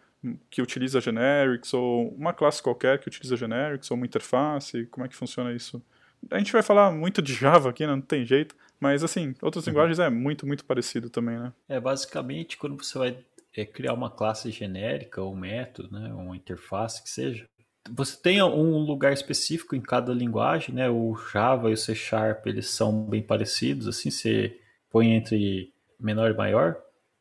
que 0.50 0.62
utiliza 0.62 1.00
generics 1.00 1.74
ou 1.74 2.10
uma 2.14 2.32
classe 2.32 2.62
qualquer 2.62 2.98
que 2.98 3.08
utiliza 3.08 3.36
generics 3.36 3.90
ou 3.90 3.96
uma 3.96 4.06
interface, 4.06 4.86
como 4.86 5.04
é 5.04 5.08
que 5.08 5.16
funciona 5.16 5.52
isso? 5.52 5.82
A 6.30 6.38
gente 6.38 6.52
vai 6.52 6.62
falar 6.62 6.90
muito 6.92 7.20
de 7.20 7.34
Java 7.34 7.70
aqui, 7.70 7.86
né? 7.86 7.92
não 7.92 8.00
tem 8.00 8.24
jeito. 8.24 8.54
Mas, 8.78 9.04
assim, 9.04 9.34
outras 9.40 9.64
uhum. 9.64 9.70
linguagens 9.70 9.98
é 9.98 10.10
muito, 10.10 10.46
muito 10.46 10.64
parecido 10.64 11.08
também, 11.08 11.38
né? 11.38 11.52
É, 11.68 11.78
basicamente, 11.78 12.56
quando 12.56 12.82
você 12.82 12.98
vai 12.98 13.18
é, 13.56 13.64
criar 13.64 13.92
uma 13.92 14.10
classe 14.10 14.50
genérica, 14.50 15.22
ou 15.22 15.32
um 15.32 15.36
método, 15.36 15.90
né? 15.92 16.12
Uma 16.12 16.36
interface, 16.36 17.02
que 17.02 17.08
seja, 17.08 17.48
você 17.90 18.16
tem 18.16 18.42
um 18.42 18.78
lugar 18.78 19.12
específico 19.12 19.74
em 19.74 19.80
cada 19.80 20.12
linguagem, 20.12 20.74
né? 20.74 20.88
O 20.88 21.14
Java 21.14 21.70
e 21.70 21.74
o 21.74 21.76
C 21.76 21.94
Sharp, 21.94 22.46
eles 22.46 22.70
são 22.70 23.04
bem 23.04 23.22
parecidos, 23.22 23.88
assim, 23.88 24.10
você 24.10 24.58
põe 24.90 25.12
entre 25.12 25.72
menor 25.98 26.30
e 26.30 26.36
maior, 26.36 26.76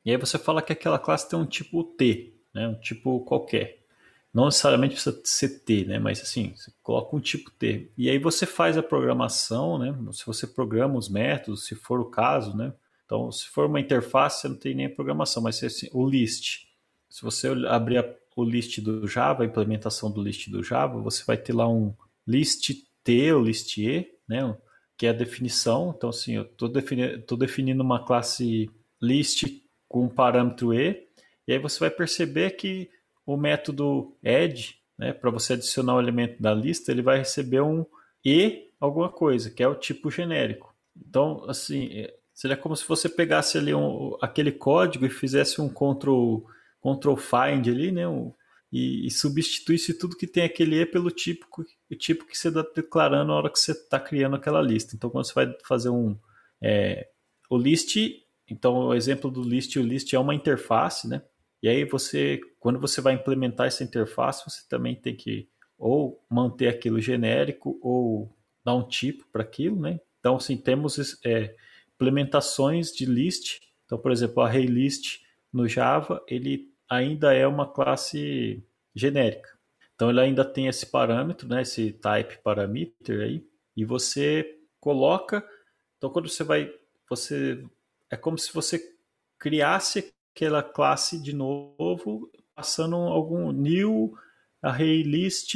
e 0.06 0.12
aí 0.12 0.18
você 0.18 0.38
fala 0.38 0.62
que 0.62 0.74
aquela 0.74 1.00
classe 1.00 1.30
tem 1.30 1.38
um 1.38 1.46
tipo 1.46 1.84
T, 1.84 2.34
né? 2.54 2.68
Um 2.68 2.80
tipo 2.80 3.22
qualquer. 3.22 3.82
Não 4.34 4.46
necessariamente 4.46 4.94
precisa 4.94 5.20
ser 5.24 5.60
T, 5.60 5.86
né? 5.86 6.00
Mas 6.00 6.22
assim, 6.22 6.54
você 6.56 6.72
coloca 6.82 7.16
um 7.16 7.20
tipo 7.20 7.52
T. 7.52 7.92
E 7.98 8.10
aí 8.10 8.18
você 8.18 8.46
faz 8.46 8.78
a 8.78 8.84
programação, 8.84 9.78
né? 9.78 9.94
Se 10.12 10.26
você 10.26 10.48
programa 10.48 10.98
os 10.98 11.10
métodos, 11.10 11.66
se 11.66 11.76
for 11.76 12.00
o 12.00 12.10
caso, 12.10 12.56
né? 12.56 12.74
Então, 13.06 13.32
se 13.32 13.48
for 13.48 13.66
uma 13.66 13.80
interface, 13.80 14.42
você 14.42 14.48
não 14.48 14.56
tem 14.56 14.74
nem 14.74 14.90
programação, 14.90 15.44
mas 15.44 15.62
assim, 15.64 15.90
o 15.94 16.08
list. 16.08 16.66
Se 17.10 17.22
você 17.22 17.50
abrir 17.68 17.98
a, 17.98 18.16
o 18.36 18.44
list 18.44 18.80
do 18.80 19.08
Java, 19.08 19.44
a 19.44 19.46
implementação 19.46 20.12
do 20.12 20.22
list 20.22 20.50
do 20.50 20.64
Java, 20.64 21.02
você 21.02 21.24
vai 21.26 21.38
ter 21.38 21.54
lá 21.54 21.68
um 21.68 21.94
list 22.28 22.72
T 23.04 23.34
ou 23.34 23.44
list 23.44 23.78
E, 23.78 24.08
né? 24.28 24.56
que 24.98 25.08
é 25.08 25.10
a 25.10 25.14
definição. 25.14 25.94
Então, 25.98 26.12
assim, 26.12 26.36
eu 26.36 26.44
estou 26.44 26.70
defini 26.70 27.18
definindo 27.38 27.82
uma 27.82 28.06
classe 28.06 28.70
list 29.02 29.46
com 29.88 30.04
um 30.06 30.08
parâmetro 30.08 30.74
E, 30.74 31.08
e 31.48 31.54
aí 31.54 31.60
você 31.60 31.80
vai 31.80 31.90
perceber 31.90 32.52
que 32.52 32.88
o 33.26 33.36
método 33.36 34.16
add, 34.24 34.76
né, 34.98 35.12
para 35.12 35.32
você 35.32 35.54
adicionar 35.54 35.96
o 35.96 36.00
elemento 36.00 36.40
da 36.40 36.54
lista, 36.54 36.92
ele 36.92 37.02
vai 37.02 37.18
receber 37.18 37.62
um 37.62 37.84
E 38.24 38.70
alguma 38.80 39.10
coisa, 39.10 39.50
que 39.50 39.64
é 39.64 39.68
o 39.68 39.74
tipo 39.74 40.12
genérico. 40.12 40.72
Então, 40.96 41.44
assim, 41.48 41.88
é, 41.94 42.14
seria 42.32 42.56
como 42.56 42.76
se 42.76 42.88
você 42.88 43.10
pegasse 43.10 43.58
ali 43.58 43.74
um, 43.74 44.16
aquele 44.22 44.52
código 44.52 45.06
e 45.06 45.10
fizesse 45.10 45.60
um 45.60 45.68
control, 45.68 46.46
control 46.82 47.16
find 47.16 47.68
ali, 47.68 47.92
né, 47.92 48.08
um, 48.08 48.34
e, 48.72 49.06
e, 49.06 49.12
substituísse 49.12 49.94
tudo 49.94 50.16
que 50.16 50.26
tem 50.26 50.44
aquele 50.44 50.82
E 50.82 50.86
pelo 50.86 51.12
tipo, 51.12 51.46
o 51.90 51.96
tipo 51.96 52.26
que 52.26 52.38
você 52.38 52.48
está 52.48 52.66
declarando 52.74 53.28
na 53.28 53.36
hora 53.36 53.50
que 53.50 53.60
você 53.60 53.74
está 53.74 54.00
criando 54.00 54.38
aquela 54.38 54.62
lista. 54.62 54.96
Então, 54.96 55.10
quando 55.10 55.26
você 55.26 55.34
vai 55.34 55.56
fazer 55.66 55.90
um. 55.90 56.18
É, 56.62 57.10
o 57.50 57.58
list, 57.58 57.98
então 58.50 58.88
o 58.88 58.94
exemplo 58.94 59.30
do 59.30 59.44
list, 59.44 59.76
o 59.76 59.82
list 59.82 60.14
é 60.14 60.20
uma 60.20 60.34
interface, 60.34 61.08
né? 61.08 61.22
E 61.62 61.68
aí 61.68 61.84
você, 61.84 62.40
quando 62.60 62.80
você 62.80 63.02
vai 63.02 63.14
implementar 63.14 63.68
essa 63.68 63.84
interface, 63.84 64.50
você 64.50 64.62
também 64.70 64.96
tem 64.96 65.16
que 65.16 65.50
ou 65.78 66.24
manter 66.30 66.68
aquilo 66.68 67.02
genérico 67.02 67.78
ou 67.82 68.34
dar 68.64 68.76
um 68.76 68.88
tipo 68.88 69.26
para 69.32 69.42
aquilo, 69.42 69.80
né? 69.80 70.00
Então, 70.20 70.36
assim, 70.36 70.56
temos 70.56 71.20
é, 71.26 71.56
implementações 71.96 72.92
de 72.92 73.06
list. 73.06 73.60
Então, 73.86 73.98
por 73.98 74.12
exemplo, 74.12 74.42
a 74.42 74.48
array 74.48 74.66
list 74.66 75.20
no 75.52 75.68
Java, 75.68 76.24
ele 76.28 76.71
ainda 76.92 77.34
é 77.34 77.48
uma 77.48 77.66
classe 77.66 78.62
genérica. 78.94 79.50
Então, 79.96 80.10
ele 80.10 80.20
ainda 80.20 80.44
tem 80.44 80.68
esse 80.68 80.86
parâmetro, 80.86 81.48
né? 81.48 81.62
Esse 81.62 81.94
type 81.94 82.40
parameter 82.44 83.22
aí, 83.22 83.48
e 83.78 83.86
você 83.86 84.60
coloca. 84.80 85.48
Então, 85.98 86.10
quando 86.10 86.28
você 86.28 86.44
vai, 86.44 86.70
você 87.10 87.64
é 88.10 88.18
como 88.18 88.38
se 88.38 88.54
você 88.54 88.82
criasse 89.40 90.14
aquela 90.36 90.62
classe 90.62 91.22
de 91.22 91.34
novo, 91.34 92.30
passando 92.54 92.96
algum 92.96 93.52
new 93.52 94.14
array 94.62 95.02
list 95.02 95.56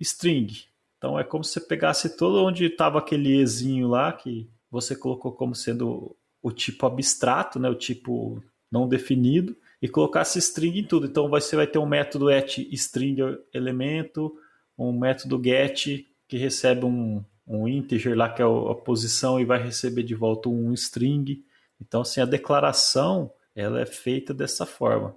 string. 0.00 0.66
Então 0.98 1.18
é 1.18 1.24
como 1.24 1.44
se 1.44 1.52
você 1.52 1.60
pegasse 1.60 2.16
todo 2.16 2.44
onde 2.44 2.64
estava 2.64 2.98
aquele 2.98 3.40
ezinho 3.40 3.88
lá 3.88 4.12
que 4.12 4.48
você 4.70 4.96
colocou 4.96 5.32
como 5.32 5.54
sendo 5.54 6.16
o 6.42 6.50
tipo 6.50 6.86
abstrato, 6.86 7.58
né, 7.58 7.68
o 7.68 7.74
tipo 7.74 8.42
não 8.70 8.88
definido, 8.88 9.56
e 9.82 9.88
colocasse 9.88 10.38
string 10.38 10.78
em 10.78 10.84
tudo. 10.84 11.06
Então 11.06 11.28
você 11.28 11.56
vai 11.56 11.66
ter 11.66 11.80
um 11.80 11.86
método 11.86 12.28
at 12.28 12.58
string 12.58 13.16
elemento, 13.52 14.32
um 14.78 14.96
método 14.96 15.42
get 15.44 16.06
que 16.28 16.38
recebe 16.38 16.86
um, 16.86 17.22
um 17.44 17.66
integer 17.66 18.16
lá 18.16 18.28
que 18.28 18.40
é 18.40 18.44
a 18.44 18.74
posição 18.76 19.40
e 19.40 19.44
vai 19.44 19.60
receber 19.60 20.04
de 20.04 20.14
volta 20.14 20.48
um 20.48 20.72
string. 20.72 21.44
Então 21.80 22.02
assim 22.02 22.20
a 22.20 22.24
declaração 22.24 23.32
ela 23.56 23.80
é 23.80 23.86
feita 23.86 24.32
dessa 24.32 24.64
forma. 24.64 25.16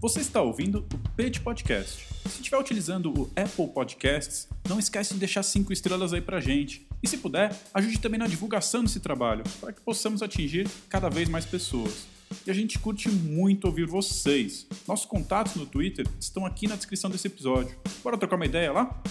Você 0.00 0.20
está 0.20 0.40
ouvindo 0.40 0.86
o 0.92 1.16
Page 1.16 1.40
Podcast. 1.40 2.06
Se 2.28 2.40
estiver 2.40 2.58
utilizando 2.58 3.10
o 3.10 3.30
Apple 3.34 3.68
Podcasts, 3.68 4.48
não 4.68 4.78
esquece 4.78 5.14
de 5.14 5.20
deixar 5.20 5.42
cinco 5.42 5.72
estrelas 5.72 6.12
aí 6.12 6.20
pra 6.20 6.40
gente. 6.40 6.86
E 7.02 7.08
se 7.08 7.16
puder, 7.16 7.54
ajude 7.72 7.98
também 7.98 8.18
na 8.18 8.26
divulgação 8.26 8.82
desse 8.82 9.00
trabalho, 9.00 9.44
para 9.60 9.72
que 9.72 9.80
possamos 9.80 10.22
atingir 10.22 10.68
cada 10.88 11.08
vez 11.08 11.28
mais 11.28 11.46
pessoas. 11.46 12.13
E 12.46 12.50
a 12.50 12.54
gente 12.54 12.78
curte 12.78 13.08
muito 13.08 13.66
ouvir 13.66 13.86
vocês. 13.86 14.66
Nossos 14.86 15.06
contatos 15.06 15.56
no 15.56 15.66
Twitter 15.66 16.06
estão 16.20 16.44
aqui 16.44 16.66
na 16.66 16.76
descrição 16.76 17.10
desse 17.10 17.26
episódio. 17.26 17.76
Bora 18.02 18.18
trocar 18.18 18.36
uma 18.36 18.46
ideia 18.46 18.72
lá? 18.72 19.02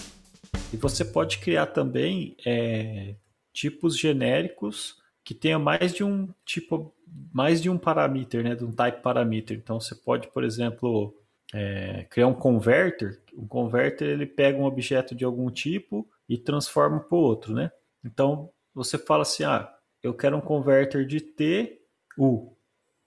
E 0.71 0.77
você 0.77 1.05
pode 1.05 1.37
criar 1.39 1.67
também 1.67 2.35
é, 2.45 3.15
tipos 3.53 3.97
genéricos 3.97 5.01
que 5.23 5.33
tenha 5.33 5.57
mais 5.57 5.93
de 5.93 6.03
um 6.03 6.27
tipo, 6.45 6.93
mais 7.31 7.61
de 7.61 7.69
um 7.69 7.77
parameter, 7.77 8.43
né, 8.43 8.55
de 8.55 8.65
um 8.65 8.71
type 8.71 9.01
parameter. 9.01 9.57
Então 9.57 9.79
você 9.79 9.95
pode, 9.95 10.27
por 10.29 10.43
exemplo, 10.43 11.15
é, 11.53 12.05
criar 12.09 12.27
um 12.27 12.33
converter. 12.33 13.21
Um 13.37 13.47
converter 13.47 14.09
ele 14.09 14.25
pega 14.25 14.57
um 14.57 14.65
objeto 14.65 15.15
de 15.15 15.23
algum 15.23 15.49
tipo 15.49 16.07
e 16.27 16.37
transforma 16.37 16.99
para 16.99 17.17
outro, 17.17 17.53
né? 17.53 17.71
Então 18.03 18.49
você 18.73 18.97
fala 18.97 19.21
assim, 19.21 19.43
ah, 19.43 19.71
eu 20.01 20.13
quero 20.13 20.37
um 20.37 20.41
converter 20.41 21.05
de 21.05 21.21
T, 21.21 21.79
U. 22.17 22.52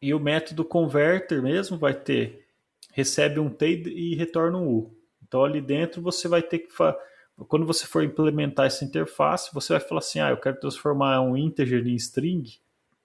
E 0.01 0.13
o 0.13 0.21
método 0.21 0.65
converter 0.65 1.43
mesmo 1.43 1.79
vai 1.79 1.95
ter 1.95 2.47
recebe 2.93 3.39
um 3.39 3.51
T 3.51 3.83
e 3.87 4.15
retorna 4.15 4.59
um 4.59 4.69
U. 4.69 4.97
Então 5.23 5.45
ali 5.45 5.61
dentro 5.61 6.01
você 6.01 6.29
vai 6.29 6.43
ter 6.43 6.61
que 6.61 6.73
quando 7.49 7.67
você 7.67 7.87
for 7.87 8.03
implementar 8.03 8.67
essa 8.67 8.85
interface, 8.85 9.53
você 9.53 9.75
vai 9.75 9.81
falar 9.81 9.99
assim: 9.99 10.21
ah, 10.21 10.31
eu 10.31 10.39
quero 10.39 10.59
transformar 10.59 11.21
um 11.21 11.37
integer 11.37 11.87
em 11.87 11.95
string. 11.95 12.45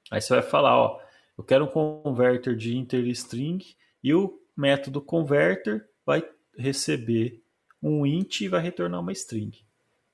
Aí 0.10 0.22
você 0.22 0.34
vai 0.34 0.44
falar: 0.44 0.78
ó, 0.78 1.02
eu 1.38 1.44
quero 1.44 1.66
um 1.66 1.68
converter 1.68 2.56
de 2.56 2.78
integer 2.78 3.10
em 3.10 3.12
string 3.12 3.76
e 4.02 4.14
o 4.14 4.40
método 4.56 5.02
converter 5.02 5.86
vai 6.06 6.24
receber 6.58 7.42
um 7.84 8.06
int 8.06 8.42
e 8.42 8.48
vai 8.48 8.62
retornar 8.62 9.02
uma 9.02 9.12
string. 9.12 9.52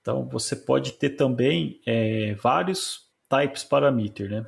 Então 0.01 0.27
você 0.27 0.55
pode 0.55 0.93
ter 0.93 1.11
também 1.11 1.79
é, 1.85 2.33
vários 2.35 3.07
types 3.29 3.63
parameter, 3.63 4.29
né? 4.29 4.47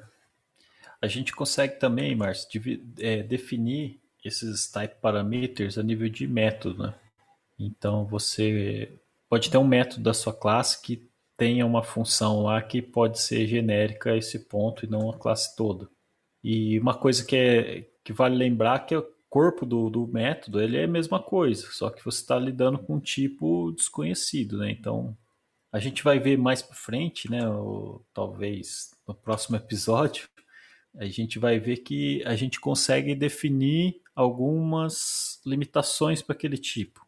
A 1.02 1.08
gente 1.08 1.34
consegue 1.34 1.80
também, 1.80 2.16
Márcio, 2.16 2.62
é, 3.00 3.24
definir 3.24 4.00
esses 4.24 4.70
type 4.70 4.96
parameters 5.02 5.78
a 5.78 5.84
nível 5.84 6.10
de 6.10 6.28
método, 6.28 6.84
né? 6.84 6.94
Então 7.58 8.06
você 8.06 8.92
pode 9.30 9.50
ter 9.50 9.58
um 9.58 9.68
método 9.68 10.04
da 10.04 10.14
sua 10.14 10.34
classe 10.34 10.82
que 10.82 11.10
tenha 11.38 11.66
uma 11.66 11.84
função 11.84 12.44
lá 12.44 12.62
que 12.62 12.82
pode 12.82 13.20
ser 13.20 13.48
genérica 13.48 14.12
a 14.12 14.18
esse 14.18 14.40
ponto 14.40 14.86
e 14.86 14.90
não 14.90 15.10
a 15.10 15.18
classe 15.18 15.56
toda. 15.56 15.90
E 16.44 16.80
uma 16.80 16.94
coisa 16.94 17.26
que, 17.26 17.36
é, 17.36 17.86
que 18.04 18.12
vale 18.12 18.36
lembrar 18.36 18.80
que 18.86 18.96
o 18.96 19.06
corpo 19.30 19.66
do, 19.66 19.90
do 19.90 20.08
método 20.08 20.62
ele 20.62 20.78
é 20.78 20.84
a 20.84 20.88
mesma 20.88 21.22
coisa, 21.22 21.68
só 21.72 21.90
que 21.90 22.04
você 22.04 22.22
está 22.22 22.38
lidando 22.38 22.80
com 22.80 22.96
um 22.96 23.00
tipo 23.00 23.72
desconhecido, 23.72 24.58
né? 24.58 24.72
Então 24.72 25.16
a 25.72 25.80
gente 25.80 26.04
vai 26.04 26.20
ver 26.20 26.38
mais 26.38 26.62
para 26.62 26.76
frente, 26.76 27.30
né? 27.30 27.48
Ou, 27.48 28.06
talvez 28.14 28.92
no 29.08 29.14
próximo 29.14 29.56
episódio, 29.56 30.28
a 30.98 31.06
gente 31.06 31.40
vai 31.40 31.60
ver 31.60 31.78
que 31.78 32.24
a 32.26 32.36
gente 32.36 32.60
consegue 32.60 33.16
definir 33.16 34.02
algumas 34.16 35.40
limitações 35.46 36.22
para 36.22 36.36
aquele 36.36 36.58
tipo. 36.58 37.06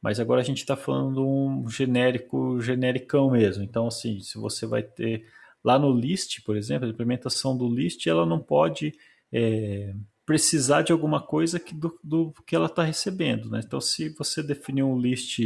Mas 0.00 0.20
agora 0.20 0.40
a 0.40 0.44
gente 0.44 0.58
está 0.58 0.76
falando 0.76 1.26
um 1.26 1.68
genérico, 1.68 2.60
genericão 2.60 3.30
mesmo. 3.30 3.64
Então, 3.64 3.86
assim, 3.86 4.20
se 4.20 4.38
você 4.38 4.64
vai 4.64 4.82
ter 4.82 5.26
lá 5.64 5.78
no 5.78 5.92
list, 5.92 6.42
por 6.44 6.56
exemplo, 6.56 6.86
a 6.86 6.90
implementação 6.90 7.56
do 7.56 7.68
list, 7.68 8.06
ela 8.06 8.24
não 8.24 8.38
pode 8.38 8.94
é, 9.32 9.92
precisar 10.24 10.82
de 10.82 10.92
alguma 10.92 11.20
coisa 11.20 11.58
que, 11.58 11.74
do, 11.74 11.98
do 12.02 12.32
que 12.46 12.54
ela 12.54 12.66
está 12.66 12.82
recebendo. 12.82 13.50
Né? 13.50 13.60
Então, 13.64 13.80
se 13.80 14.10
você 14.10 14.42
definir 14.42 14.84
um 14.84 14.98
list 14.98 15.40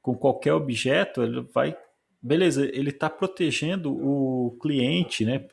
com 0.00 0.14
qualquer 0.14 0.52
objeto, 0.52 1.22
ele 1.22 1.40
vai. 1.52 1.76
Beleza, 2.22 2.64
ele 2.64 2.90
está 2.90 3.10
protegendo 3.10 3.92
o 3.92 4.56
cliente, 4.60 5.24
né? 5.24 5.46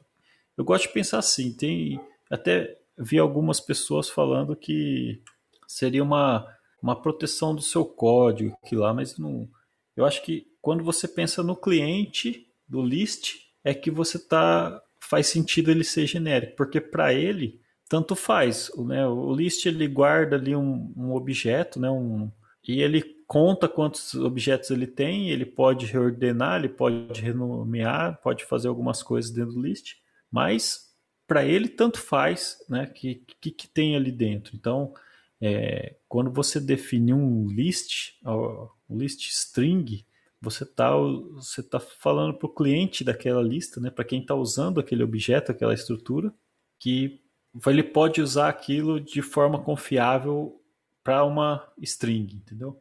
Eu 0.57 0.65
gosto 0.65 0.87
de 0.87 0.93
pensar 0.93 1.19
assim, 1.19 1.53
tem. 1.53 1.99
Até 2.29 2.77
vi 2.97 3.19
algumas 3.19 3.59
pessoas 3.59 4.09
falando 4.09 4.55
que 4.55 5.21
seria 5.67 6.03
uma 6.03 6.47
uma 6.81 6.95
proteção 6.95 7.55
do 7.55 7.61
seu 7.61 7.83
código 7.83 8.57
que 8.65 8.75
lá, 8.75 8.93
mas 8.93 9.17
não. 9.17 9.49
Eu 9.95 10.05
acho 10.05 10.23
que 10.23 10.47
quando 10.61 10.83
você 10.83 11.07
pensa 11.07 11.41
no 11.41 11.55
cliente 11.55 12.47
do 12.67 12.81
list, 12.81 13.35
é 13.63 13.73
que 13.73 13.89
você 13.89 14.19
tá 14.19 14.81
faz 14.99 15.27
sentido 15.27 15.71
ele 15.71 15.83
ser 15.83 16.05
genérico, 16.05 16.55
porque 16.55 16.81
para 16.81 17.13
ele 17.13 17.59
tanto 17.89 18.15
faz, 18.15 18.69
né? 18.77 19.07
O 19.07 19.33
list 19.33 19.65
ele 19.65 19.87
guarda 19.87 20.35
ali 20.35 20.55
um, 20.55 20.93
um 20.95 21.13
objeto, 21.13 21.79
né? 21.79 21.89
Um, 21.89 22.29
e 22.67 22.81
ele 22.81 23.01
conta 23.25 23.67
quantos 23.67 24.13
objetos 24.13 24.71
ele 24.71 24.87
tem, 24.87 25.29
ele 25.29 25.45
pode 25.45 25.85
reordenar, 25.85 26.59
ele 26.59 26.69
pode 26.69 27.21
renomear, 27.21 28.19
pode 28.21 28.43
fazer 28.43 28.67
algumas 28.67 29.01
coisas 29.01 29.31
dentro 29.31 29.53
do 29.53 29.61
list, 29.61 29.95
mas 30.31 30.87
para 31.25 31.45
ele 31.45 31.67
tanto 31.67 31.99
faz, 31.99 32.57
né? 32.69 32.85
Que, 32.87 33.23
que, 33.41 33.51
que 33.51 33.67
tem 33.67 33.95
ali 33.95 34.11
dentro. 34.11 34.55
Então 34.55 34.93
é, 35.39 35.95
quando 36.07 36.31
você 36.31 36.59
define 36.59 37.13
um 37.13 37.47
list, 37.47 38.13
um 38.25 38.97
list 38.97 39.27
string, 39.29 40.05
você 40.41 40.63
está 40.63 40.91
você 40.91 41.63
tá 41.63 41.79
falando 41.79 42.33
para 42.33 42.47
o 42.47 42.53
cliente 42.53 43.03
daquela 43.03 43.41
lista, 43.41 43.79
né, 43.79 43.89
para 43.89 44.05
quem 44.05 44.21
está 44.21 44.35
usando 44.35 44.79
aquele 44.79 45.03
objeto, 45.03 45.51
aquela 45.51 45.73
estrutura, 45.73 46.33
que 46.79 47.21
ele 47.65 47.83
pode 47.83 48.21
usar 48.21 48.49
aquilo 48.49 48.99
de 48.99 49.21
forma 49.21 49.61
confiável 49.61 50.61
para 51.03 51.23
uma 51.23 51.67
string, 51.79 52.35
entendeu? 52.35 52.79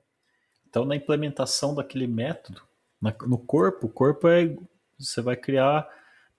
Então, 0.69 0.85
na 0.85 0.97
implementação 0.97 1.75
daquele 1.75 2.07
método, 2.07 2.61
no 3.27 3.39
corpo, 3.39 3.87
o 3.87 3.91
corpo 3.91 4.29
é 4.29 4.55
você 4.99 5.21
vai 5.23 5.37
criar 5.37 5.89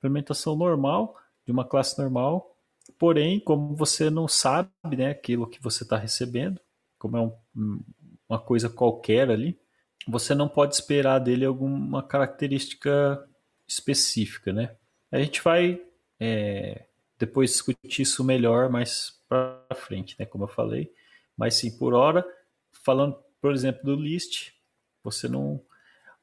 implementação 0.08 0.56
normal 0.56 1.16
de 1.46 1.52
uma 1.52 1.66
classe 1.66 1.98
normal 2.00 2.58
porém, 2.98 3.40
como 3.40 3.76
você 3.76 4.10
não 4.10 4.28
sabe 4.28 4.70
né, 4.98 5.10
aquilo 5.10 5.48
que 5.48 5.62
você 5.62 5.84
está 5.84 5.98
recebendo, 5.98 6.60
como 6.98 7.18
é 7.18 7.22
um, 7.22 7.84
uma 8.28 8.40
coisa 8.40 8.70
qualquer 8.70 9.30
ali, 9.30 9.60
você 10.08 10.34
não 10.34 10.48
pode 10.48 10.76
esperar 10.76 11.20
dele 11.20 11.46
alguma 11.46 12.02
característica 12.02 13.28
específica, 13.68 14.54
né? 14.54 14.76
A 15.12 15.20
gente 15.20 15.42
vai 15.42 15.82
é, 16.20 16.86
depois 17.18 17.52
discutir 17.52 18.04
isso 18.04 18.24
melhor 18.24 18.70
mais 18.70 19.22
para 19.28 19.66
frente, 19.76 20.16
né? 20.18 20.26
Como 20.26 20.46
eu 20.46 20.48
falei, 20.48 20.92
mas 21.36 21.56
sim 21.56 21.78
por 21.78 21.94
hora, 21.94 22.26
falando, 22.72 23.18
por 23.42 23.54
exemplo, 23.54 23.84
do 23.84 23.96
list, 23.96 24.52
você 25.04 25.28
não 25.28 25.62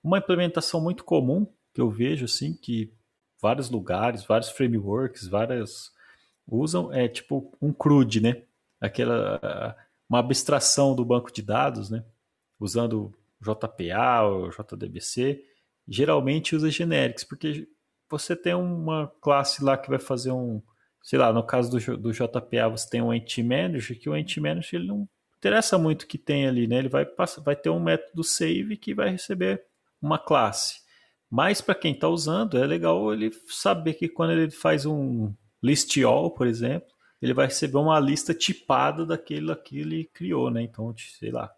uma 0.03 0.19
implementação 0.19 0.81
muito 0.83 1.03
comum 1.05 1.47
que 1.73 1.81
eu 1.81 1.91
vejo 1.91 2.27
assim 2.27 2.55
que 2.55 2.93
vários 3.45 3.69
lugares, 3.69 4.25
vários 4.25 4.49
frameworks, 4.49 5.29
várias 5.29 5.93
usam 6.49 6.91
é 6.91 7.07
tipo 7.07 7.53
um 7.61 7.75
CRUD, 7.75 8.23
né? 8.23 8.43
Aquela 8.81 9.77
uma 10.09 10.19
abstração 10.19 10.97
do 10.97 11.05
banco 11.05 11.31
de 11.31 11.43
dados, 11.43 11.91
né? 11.91 12.03
Usando 12.59 13.15
JPA 13.43 14.23
ou 14.23 14.49
JDBC, 14.49 15.45
geralmente 15.87 16.57
usa 16.57 16.71
generics, 16.71 17.23
porque 17.23 17.69
você 18.09 18.35
tem 18.35 18.55
uma 18.55 19.13
classe 19.21 19.63
lá 19.63 19.77
que 19.77 19.91
vai 19.91 19.99
fazer 19.99 20.31
um, 20.31 20.63
sei 21.03 21.19
lá, 21.19 21.31
no 21.31 21.43
caso 21.43 21.71
do, 21.71 21.99
do 21.99 22.13
JPA 22.13 22.71
você 22.71 22.89
tem 22.89 23.03
um 23.03 23.13
Entity 23.13 23.43
Manager, 23.43 24.01
que 24.01 24.09
o 24.09 24.17
Entity 24.17 24.41
Manager 24.41 24.81
ele 24.81 24.89
não 24.89 25.07
interessa 25.37 25.77
muito 25.77 26.05
o 26.05 26.07
que 26.07 26.17
tem 26.17 26.47
ali, 26.49 26.67
né? 26.67 26.79
Ele 26.79 26.89
vai, 26.89 27.07
vai 27.45 27.57
ter 27.57 27.69
um 27.69 27.81
método 27.81 28.25
save 28.25 28.79
que 28.79 28.95
vai 28.95 29.11
receber 29.11 29.63
uma 30.01 30.19
classe. 30.19 30.84
Mas 31.37 31.61
para 31.61 31.75
quem 31.75 31.93
está 31.93 32.09
usando, 32.09 32.57
é 32.57 32.65
legal 32.65 33.13
ele 33.13 33.33
saber 33.49 33.95
que 33.95 34.09
quando 34.09 34.31
ele 34.31 34.53
faz 34.53 34.87
um 34.87 35.35
list 35.61 36.01
all, 36.01 36.31
por 36.31 36.47
exemplo, 36.47 36.89
ele 37.21 37.35
vai 37.35 37.47
receber 37.47 37.77
uma 37.77 37.99
lista 37.99 38.33
tipada 38.33 39.05
daquilo 39.05 39.57
que 39.57 39.81
ele 39.81 40.05
criou, 40.15 40.49
né? 40.49 40.63
Então, 40.63 40.95
sei 40.97 41.33
lá, 41.33 41.53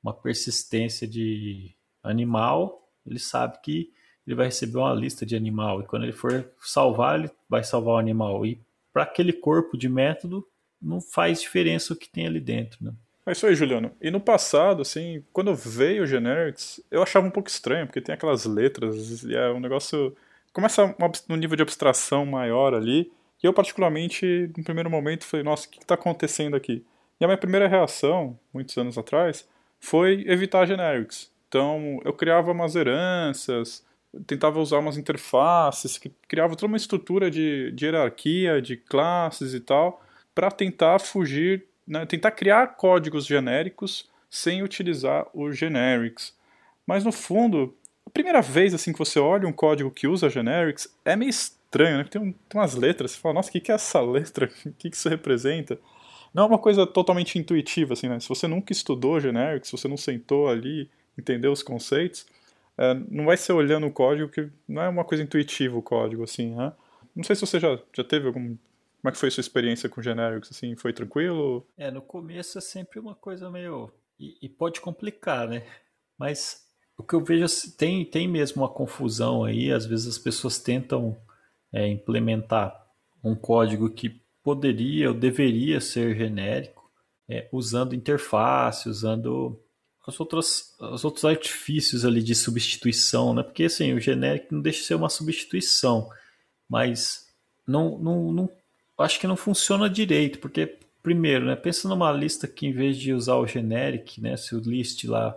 uma 0.00 0.14
persistência 0.14 1.04
de 1.04 1.74
animal, 2.00 2.88
ele 3.04 3.18
sabe 3.18 3.60
que 3.60 3.92
ele 4.24 4.36
vai 4.36 4.46
receber 4.46 4.78
uma 4.78 4.94
lista 4.94 5.26
de 5.26 5.34
animal. 5.34 5.80
E 5.80 5.86
quando 5.86 6.04
ele 6.04 6.12
for 6.12 6.48
salvar, 6.60 7.18
ele 7.18 7.28
vai 7.48 7.64
salvar 7.64 7.94
o 7.94 7.98
animal. 7.98 8.46
E 8.46 8.62
para 8.92 9.02
aquele 9.02 9.32
corpo 9.32 9.76
de 9.76 9.88
método, 9.88 10.46
não 10.80 11.00
faz 11.00 11.40
diferença 11.40 11.92
o 11.92 11.96
que 11.96 12.08
tem 12.08 12.28
ali 12.28 12.38
dentro. 12.38 12.84
Né? 12.84 12.92
É 13.28 13.32
isso 13.32 13.46
aí, 13.46 13.54
Juliano. 13.54 13.92
E 14.00 14.10
no 14.10 14.20
passado, 14.20 14.80
assim, 14.80 15.22
quando 15.34 15.54
veio 15.54 16.02
o 16.02 16.06
Generics, 16.06 16.82
eu 16.90 17.02
achava 17.02 17.26
um 17.26 17.30
pouco 17.30 17.50
estranho, 17.50 17.86
porque 17.86 18.00
tem 18.00 18.14
aquelas 18.14 18.46
letras, 18.46 19.22
e 19.22 19.36
é 19.36 19.50
um 19.50 19.60
negócio. 19.60 20.16
Começa 20.50 20.96
um 21.28 21.36
nível 21.36 21.54
de 21.54 21.62
abstração 21.62 22.24
maior 22.24 22.72
ali. 22.72 23.12
E 23.42 23.46
eu, 23.46 23.52
particularmente, 23.52 24.50
no 24.56 24.64
primeiro 24.64 24.88
momento, 24.88 25.26
falei, 25.26 25.44
nossa, 25.44 25.68
o 25.68 25.70
que 25.70 25.78
está 25.78 25.94
acontecendo 25.94 26.56
aqui? 26.56 26.82
E 27.20 27.24
a 27.24 27.28
minha 27.28 27.36
primeira 27.36 27.68
reação, 27.68 28.38
muitos 28.52 28.76
anos 28.78 28.96
atrás, 28.96 29.46
foi 29.78 30.24
evitar 30.26 30.66
generics. 30.66 31.30
Então, 31.48 32.00
eu 32.06 32.14
criava 32.14 32.50
umas 32.50 32.76
heranças, 32.76 33.84
tentava 34.26 34.58
usar 34.58 34.78
umas 34.78 34.96
interfaces, 34.96 36.00
criava 36.26 36.56
toda 36.56 36.68
uma 36.68 36.78
estrutura 36.78 37.30
de, 37.30 37.72
de 37.72 37.84
hierarquia, 37.84 38.62
de 38.62 38.78
classes 38.78 39.52
e 39.52 39.60
tal, 39.60 40.02
para 40.34 40.50
tentar 40.50 40.98
fugir, 40.98 41.66
né, 41.88 42.04
tentar 42.06 42.30
criar 42.32 42.76
códigos 42.76 43.26
genéricos 43.26 44.08
sem 44.30 44.62
utilizar 44.62 45.26
os 45.32 45.56
generics. 45.56 46.36
Mas 46.86 47.02
no 47.02 47.10
fundo, 47.10 47.74
a 48.06 48.10
primeira 48.10 48.42
vez 48.42 48.74
assim 48.74 48.92
que 48.92 48.98
você 48.98 49.18
olha 49.18 49.48
um 49.48 49.52
código 49.52 49.90
que 49.90 50.06
usa 50.06 50.28
generics 50.28 50.94
é 51.04 51.16
meio 51.16 51.30
estranho, 51.30 51.98
né? 51.98 52.04
Tem, 52.04 52.20
um, 52.20 52.32
tem 52.32 52.60
umas 52.60 52.74
letras, 52.74 53.12
você 53.12 53.18
fala, 53.18 53.34
nossa, 53.34 53.48
o 53.48 53.52
que, 53.52 53.60
que 53.60 53.72
é 53.72 53.74
essa 53.74 54.00
letra? 54.00 54.50
O 54.66 54.72
que, 54.78 54.90
que 54.90 54.96
isso 54.96 55.08
representa? 55.08 55.78
Não 56.32 56.44
é 56.44 56.46
uma 56.46 56.58
coisa 56.58 56.86
totalmente 56.86 57.38
intuitiva, 57.38 57.94
assim, 57.94 58.08
né? 58.08 58.20
Se 58.20 58.28
você 58.28 58.46
nunca 58.46 58.72
estudou 58.72 59.18
generics, 59.18 59.70
se 59.70 59.76
você 59.76 59.88
não 59.88 59.96
sentou 59.96 60.48
ali, 60.48 60.90
entendeu 61.16 61.50
os 61.50 61.62
conceitos, 61.62 62.26
é, 62.76 62.94
não 63.10 63.24
vai 63.24 63.36
ser 63.36 63.52
olhando 63.52 63.86
o 63.86 63.90
código 63.90 64.28
que 64.28 64.48
não 64.68 64.82
é 64.82 64.88
uma 64.88 65.04
coisa 65.04 65.24
intuitiva 65.24 65.76
o 65.76 65.82
código, 65.82 66.22
assim, 66.22 66.54
né? 66.54 66.72
Não 67.16 67.24
sei 67.24 67.34
se 67.34 67.40
você 67.40 67.58
já, 67.58 67.78
já 67.92 68.04
teve 68.04 68.26
algum... 68.26 68.54
Como 69.00 69.10
é 69.10 69.12
que 69.12 69.18
foi 69.18 69.30
sua 69.30 69.40
experiência 69.40 69.88
com 69.88 70.02
generics, 70.02 70.50
assim? 70.50 70.74
Foi 70.76 70.92
tranquilo? 70.92 71.66
É, 71.76 71.90
no 71.90 72.02
começo 72.02 72.58
é 72.58 72.60
sempre 72.60 72.98
uma 72.98 73.14
coisa 73.14 73.50
meio... 73.50 73.92
E, 74.18 74.36
e 74.42 74.48
pode 74.48 74.80
complicar, 74.80 75.46
né? 75.48 75.64
Mas 76.18 76.66
o 76.96 77.04
que 77.04 77.14
eu 77.14 77.22
vejo, 77.22 77.44
assim, 77.44 77.70
tem, 77.70 78.04
tem 78.04 78.26
mesmo 78.26 78.62
uma 78.62 78.68
confusão 78.68 79.44
aí, 79.44 79.72
às 79.72 79.86
vezes 79.86 80.08
as 80.08 80.18
pessoas 80.18 80.58
tentam 80.58 81.16
é, 81.72 81.86
implementar 81.86 82.74
um 83.22 83.36
código 83.36 83.88
que 83.88 84.20
poderia 84.42 85.10
ou 85.10 85.14
deveria 85.14 85.80
ser 85.80 86.16
genérico, 86.16 86.90
é, 87.28 87.48
usando 87.52 87.94
interface, 87.94 88.88
usando 88.88 89.62
as 90.06 90.18
outras, 90.18 90.74
os 90.80 91.04
outros 91.04 91.24
artifícios 91.24 92.04
ali 92.04 92.22
de 92.22 92.34
substituição, 92.34 93.34
né? 93.34 93.42
Porque 93.42 93.64
assim, 93.64 93.92
o 93.92 94.00
genérico 94.00 94.54
não 94.54 94.62
deixa 94.62 94.80
de 94.80 94.86
ser 94.86 94.94
uma 94.94 95.10
substituição, 95.10 96.08
mas 96.68 97.28
não, 97.66 97.98
não, 97.98 98.32
não 98.32 98.50
acho 98.98 99.20
que 99.20 99.26
não 99.26 99.36
funciona 99.36 99.88
direito, 99.88 100.38
porque 100.38 100.78
primeiro, 101.02 101.46
né, 101.46 101.56
pensa 101.56 101.88
numa 101.88 102.12
lista 102.12 102.46
que 102.48 102.66
em 102.66 102.72
vez 102.72 102.96
de 102.98 103.12
usar 103.12 103.36
o 103.36 103.46
generic, 103.46 104.20
né, 104.20 104.36
se 104.36 104.54
o 104.54 104.60
list 104.60 105.04
lá, 105.04 105.34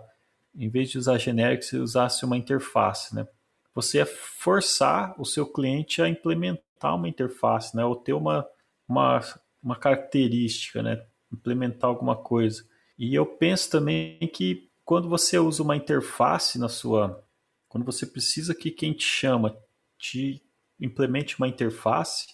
em 0.54 0.68
vez 0.68 0.90
de 0.90 0.98
usar 0.98 1.18
generic, 1.18 1.64
se 1.64 1.76
usasse 1.76 2.24
uma 2.24 2.36
interface, 2.36 3.14
né? 3.14 3.26
Você 3.74 3.98
ia 3.98 4.06
forçar 4.06 5.14
o 5.18 5.24
seu 5.24 5.46
cliente 5.46 6.02
a 6.02 6.08
implementar 6.08 6.94
uma 6.94 7.08
interface, 7.08 7.74
né, 7.74 7.84
ou 7.84 7.96
ter 7.96 8.12
uma 8.12 8.46
uma, 8.92 9.20
uma 9.62 9.76
característica, 9.76 10.82
né? 10.82 11.04
implementar 11.32 11.88
alguma 11.88 12.16
coisa. 12.16 12.64
E 12.98 13.14
eu 13.14 13.24
penso 13.24 13.70
também 13.70 14.18
que 14.32 14.70
quando 14.84 15.08
você 15.08 15.38
usa 15.38 15.62
uma 15.62 15.76
interface 15.76 16.58
na 16.58 16.68
sua. 16.68 17.26
Quando 17.68 17.84
você 17.84 18.04
precisa 18.04 18.54
que 18.54 18.70
quem 18.70 18.92
te 18.92 19.04
chama 19.04 19.56
te 19.98 20.42
implemente 20.78 21.38
uma 21.38 21.48
interface, 21.48 22.26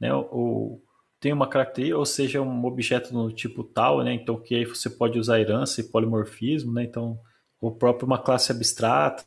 né? 0.00 0.12
ou 0.12 0.82
tem 1.18 1.32
uma 1.32 1.48
característica, 1.48 1.98
ou 1.98 2.06
seja, 2.06 2.42
um 2.42 2.64
objeto 2.64 3.12
no 3.12 3.32
tipo 3.32 3.64
tal, 3.64 4.02
né? 4.02 4.12
então 4.12 4.38
que 4.38 4.54
aí 4.54 4.64
você 4.64 4.90
pode 4.90 5.18
usar 5.18 5.40
herança 5.40 5.80
e 5.80 5.84
polimorfismo, 5.84 6.72
né? 6.72 6.84
então, 6.84 7.18
ou 7.60 7.74
próprio 7.74 8.06
uma 8.06 8.18
classe 8.18 8.52
abstrata. 8.52 9.24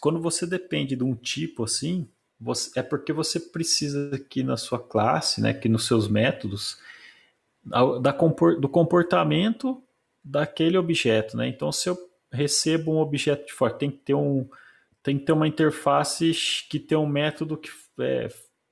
Quando 0.00 0.20
você 0.20 0.46
depende 0.46 0.94
de 0.94 1.02
um 1.02 1.14
tipo 1.14 1.64
assim, 1.64 2.08
você, 2.38 2.78
é 2.78 2.82
porque 2.82 3.12
você 3.12 3.40
precisa 3.40 4.14
aqui 4.14 4.42
na 4.42 4.56
sua 4.56 4.78
classe, 4.78 5.40
né, 5.40 5.54
que 5.54 5.68
nos 5.68 5.86
seus 5.86 6.06
métodos, 6.06 6.78
da, 7.64 8.12
do 8.12 8.68
comportamento 8.68 9.82
daquele 10.22 10.76
objeto, 10.76 11.36
né? 11.36 11.48
Então, 11.48 11.72
se 11.72 11.88
eu 11.88 11.96
recebo 12.30 12.92
um 12.92 12.98
objeto 12.98 13.46
de 13.46 13.52
fora, 13.52 13.72
tem 13.72 13.90
que 13.90 13.98
ter 13.98 14.14
um 14.14 14.48
tem 15.02 15.18
que 15.18 15.26
ter 15.26 15.32
uma 15.32 15.46
interface 15.46 16.32
que 16.70 16.78
tem 16.78 16.96
um 16.96 17.06
método 17.06 17.58
que 17.58 17.70
é, 18.00 18.28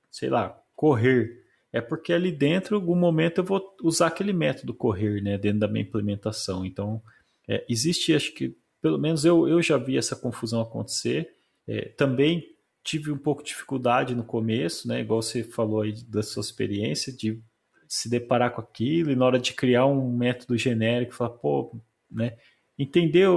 sei 0.09 0.29
lá, 0.29 0.59
correr. 0.83 1.41
É 1.71 1.79
porque 1.79 2.11
ali 2.11 2.29
dentro, 2.29 2.75
em 2.75 2.79
algum 2.81 2.93
momento, 2.93 3.37
eu 3.37 3.43
vou 3.45 3.73
usar 3.81 4.07
aquele 4.07 4.33
método 4.33 4.73
correr, 4.73 5.21
né, 5.21 5.37
dentro 5.37 5.59
da 5.59 5.67
minha 5.67 5.85
implementação. 5.85 6.65
Então, 6.65 7.01
é, 7.47 7.65
existe, 7.69 8.13
acho 8.13 8.33
que, 8.33 8.57
pelo 8.81 8.99
menos 8.99 9.23
eu, 9.23 9.47
eu 9.47 9.61
já 9.61 9.77
vi 9.77 9.97
essa 9.97 10.13
confusão 10.13 10.59
acontecer. 10.59 11.33
É, 11.65 11.87
também 11.87 12.45
tive 12.83 13.13
um 13.13 13.17
pouco 13.17 13.41
de 13.41 13.51
dificuldade 13.51 14.13
no 14.13 14.25
começo, 14.25 14.85
né? 14.85 14.99
Igual 14.99 15.21
você 15.21 15.41
falou 15.41 15.83
aí 15.83 15.93
da 16.03 16.21
sua 16.21 16.41
experiência, 16.41 17.13
de 17.13 17.41
se 17.87 18.09
deparar 18.09 18.53
com 18.53 18.59
aquilo 18.59 19.09
e 19.09 19.15
na 19.15 19.25
hora 19.25 19.39
de 19.39 19.53
criar 19.53 19.85
um 19.85 20.11
método 20.11 20.57
genérico, 20.57 21.15
falar, 21.15 21.29
pô, 21.29 21.79
né? 22.11 22.35
Entender 22.77 23.29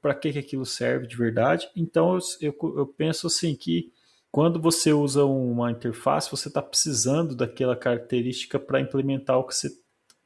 para 0.00 0.14
que, 0.14 0.32
que 0.32 0.38
aquilo 0.38 0.64
serve 0.64 1.06
de 1.06 1.14
verdade. 1.14 1.68
Então 1.76 2.14
eu, 2.14 2.20
eu, 2.40 2.74
eu 2.78 2.86
penso 2.86 3.26
assim 3.26 3.54
que 3.54 3.92
quando 4.36 4.60
você 4.60 4.92
usa 4.92 5.24
uma 5.24 5.70
interface, 5.70 6.30
você 6.30 6.48
está 6.48 6.60
precisando 6.60 7.34
daquela 7.34 7.74
característica 7.74 8.58
para 8.58 8.82
implementar 8.82 9.38
o 9.38 9.44
que 9.44 9.54
você 9.54 9.78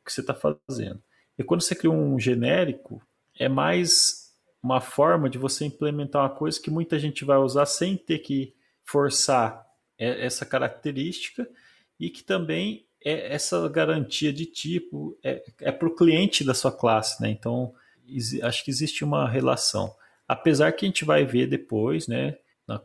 está 0.05 0.35
fazendo. 0.35 1.01
E 1.39 1.45
quando 1.45 1.61
você 1.61 1.77
cria 1.77 1.93
um 1.93 2.19
genérico, 2.19 3.01
é 3.39 3.49
mais 3.49 4.33
uma 4.61 4.81
forma 4.81 5.31
de 5.31 5.39
você 5.39 5.65
implementar 5.65 6.23
uma 6.23 6.37
coisa 6.37 6.61
que 6.61 6.73
muita 6.73 6.99
gente 6.99 7.25
vai 7.25 7.39
usar 7.39 7.67
sem 7.67 7.97
ter 7.97 8.19
que 8.19 8.53
forçar 8.83 9.65
essa 9.97 10.45
característica 10.45 11.49
e 11.97 12.11
que 12.11 12.25
também 12.25 12.89
é 13.05 13.33
essa 13.33 13.69
garantia 13.69 14.33
de 14.33 14.45
tipo 14.45 15.17
é, 15.23 15.41
é 15.61 15.71
para 15.71 15.87
o 15.87 15.95
cliente 15.95 16.43
da 16.43 16.53
sua 16.53 16.73
classe, 16.73 17.23
né? 17.23 17.31
Então 17.31 17.73
acho 18.43 18.65
que 18.65 18.73
existe 18.73 19.05
uma 19.05 19.29
relação, 19.29 19.95
apesar 20.27 20.73
que 20.73 20.85
a 20.85 20.89
gente 20.89 21.05
vai 21.05 21.25
ver 21.25 21.47
depois, 21.47 22.09
né? 22.09 22.37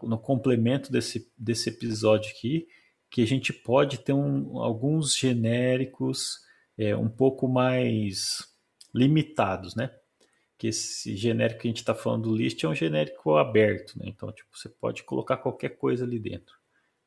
No 0.03 0.17
complemento 0.17 0.91
desse, 0.91 1.31
desse 1.37 1.69
episódio 1.69 2.31
aqui, 2.31 2.67
que 3.09 3.21
a 3.21 3.27
gente 3.27 3.53
pode 3.53 3.99
ter 3.99 4.13
um, 4.13 4.57
alguns 4.59 5.15
genéricos 5.15 6.39
é, 6.77 6.95
um 6.95 7.09
pouco 7.09 7.47
mais 7.47 8.39
limitados, 8.93 9.75
né? 9.75 9.91
que 10.57 10.67
esse 10.67 11.15
genérico 11.15 11.61
que 11.61 11.67
a 11.67 11.71
gente 11.71 11.77
está 11.77 11.93
falando 11.93 12.29
do 12.29 12.35
list 12.35 12.63
é 12.63 12.67
um 12.67 12.75
genérico 12.75 13.35
aberto, 13.35 13.97
né? 13.99 14.05
Então, 14.07 14.31
tipo, 14.31 14.49
você 14.57 14.69
pode 14.69 15.03
colocar 15.03 15.37
qualquer 15.37 15.77
coisa 15.77 16.05
ali 16.05 16.17
dentro. 16.17 16.55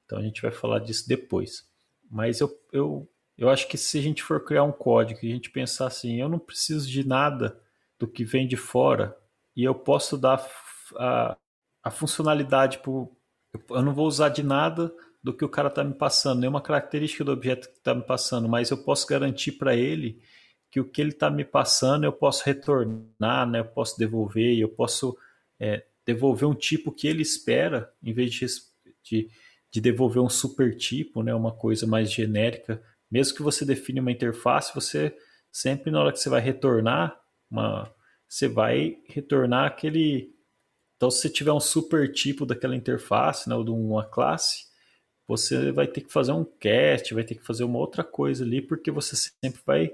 Então, 0.04 0.18
a 0.18 0.22
gente 0.22 0.42
vai 0.42 0.50
falar 0.50 0.80
disso 0.80 1.08
depois. 1.08 1.66
Mas 2.10 2.40
eu, 2.40 2.50
eu, 2.72 3.10
eu 3.36 3.48
acho 3.48 3.66
que 3.68 3.78
se 3.78 3.98
a 3.98 4.02
gente 4.02 4.22
for 4.22 4.44
criar 4.44 4.64
um 4.64 4.72
código 4.72 5.20
e 5.22 5.30
a 5.30 5.34
gente 5.34 5.50
pensar 5.50 5.86
assim, 5.86 6.20
eu 6.20 6.28
não 6.28 6.38
preciso 6.38 6.88
de 6.88 7.06
nada 7.06 7.58
do 7.98 8.06
que 8.06 8.24
vem 8.24 8.46
de 8.46 8.56
fora 8.56 9.16
e 9.56 9.64
eu 9.64 9.74
posso 9.74 10.16
dar 10.16 10.46
a, 10.96 11.36
a 11.88 11.90
funcionalidade 11.90 12.78
por. 12.78 13.10
Eu 13.70 13.82
não 13.82 13.94
vou 13.94 14.06
usar 14.06 14.28
de 14.28 14.42
nada 14.42 14.92
do 15.22 15.32
que 15.32 15.44
o 15.44 15.48
cara 15.48 15.68
está 15.68 15.82
me 15.82 15.94
passando, 15.94 16.40
nenhuma 16.40 16.60
característica 16.60 17.24
do 17.24 17.32
objeto 17.32 17.68
que 17.68 17.78
está 17.78 17.94
me 17.94 18.02
passando, 18.02 18.48
mas 18.48 18.70
eu 18.70 18.78
posso 18.84 19.06
garantir 19.06 19.52
para 19.52 19.74
ele 19.74 20.22
que 20.70 20.78
o 20.80 20.84
que 20.84 21.00
ele 21.00 21.10
está 21.10 21.30
me 21.30 21.44
passando 21.44 22.04
eu 22.04 22.12
posso 22.12 22.44
retornar, 22.44 23.48
né? 23.48 23.60
eu 23.60 23.64
posso 23.64 23.98
devolver, 23.98 24.58
eu 24.58 24.68
posso 24.68 25.16
é, 25.58 25.84
devolver 26.06 26.46
um 26.48 26.54
tipo 26.54 26.92
que 26.92 27.08
ele 27.08 27.22
espera, 27.22 27.90
em 28.02 28.12
vez 28.12 28.32
de, 28.32 28.46
de, 29.02 29.30
de, 29.70 29.80
devolver 29.80 30.22
um 30.22 30.28
super 30.28 30.76
tipo, 30.76 31.22
né? 31.22 31.34
uma 31.34 31.52
coisa 31.52 31.86
mais 31.86 32.12
genérica. 32.12 32.82
Mesmo 33.10 33.34
que 33.34 33.42
você 33.42 33.64
define 33.64 34.00
uma 34.00 34.12
interface, 34.12 34.74
você 34.74 35.16
sempre 35.50 35.90
na 35.90 36.00
hora 36.00 36.12
que 36.12 36.20
você 36.20 36.28
vai 36.28 36.40
retornar, 36.40 37.18
uma, 37.50 37.90
você 38.28 38.46
vai 38.46 38.98
retornar 39.08 39.66
aquele. 39.66 40.36
Então, 40.98 41.10
se 41.10 41.22
você 41.22 41.30
tiver 41.30 41.52
um 41.52 41.60
super 41.60 42.12
tipo 42.12 42.44
daquela 42.44 42.76
interface, 42.76 43.48
né, 43.48 43.54
ou 43.54 43.64
de 43.64 43.70
uma 43.70 44.04
classe, 44.04 44.66
você 45.28 45.70
vai 45.70 45.86
ter 45.86 46.00
que 46.00 46.12
fazer 46.12 46.32
um 46.32 46.44
cast, 46.44 47.14
vai 47.14 47.22
ter 47.22 47.36
que 47.36 47.46
fazer 47.46 47.62
uma 47.62 47.78
outra 47.78 48.02
coisa 48.02 48.44
ali, 48.44 48.60
porque 48.60 48.90
você 48.90 49.14
sempre 49.16 49.60
vai 49.64 49.92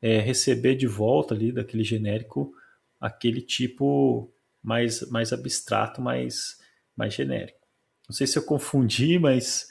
é, 0.00 0.18
receber 0.18 0.74
de 0.74 0.86
volta 0.86 1.34
ali 1.34 1.52
daquele 1.52 1.84
genérico 1.84 2.54
aquele 3.00 3.42
tipo 3.42 4.32
mais, 4.62 5.08
mais 5.10 5.32
abstrato, 5.32 6.00
mais, 6.00 6.58
mais 6.96 7.14
genérico. 7.14 7.58
Não 8.08 8.14
sei 8.14 8.26
se 8.26 8.38
eu 8.38 8.42
confundi, 8.42 9.18
mas 9.18 9.68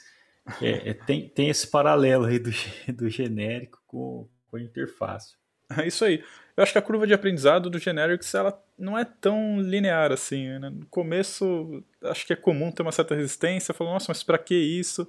é, 0.62 0.90
é, 0.90 0.94
tem, 0.94 1.28
tem 1.28 1.48
esse 1.48 1.66
paralelo 1.68 2.26
aí 2.26 2.38
do, 2.38 2.50
do 2.94 3.08
genérico 3.08 3.82
com, 3.86 4.28
com 4.48 4.56
a 4.56 4.62
interface. 4.62 5.34
É 5.76 5.86
isso 5.86 6.04
aí. 6.04 6.22
Eu 6.56 6.62
acho 6.62 6.72
que 6.72 6.78
a 6.78 6.82
curva 6.82 7.06
de 7.06 7.12
aprendizado 7.12 7.68
do 7.68 7.78
Generics 7.78 8.34
ela 8.34 8.58
não 8.78 8.96
é 8.96 9.04
tão 9.04 9.60
linear 9.60 10.10
assim. 10.10 10.58
Né? 10.58 10.70
No 10.70 10.86
começo, 10.86 11.84
acho 12.02 12.26
que 12.26 12.32
é 12.32 12.36
comum 12.36 12.72
ter 12.72 12.82
uma 12.82 12.92
certa 12.92 13.14
resistência, 13.14 13.74
falando, 13.74 13.94
nossa, 13.94 14.06
mas 14.08 14.22
para 14.22 14.38
que 14.38 14.54
isso? 14.54 15.06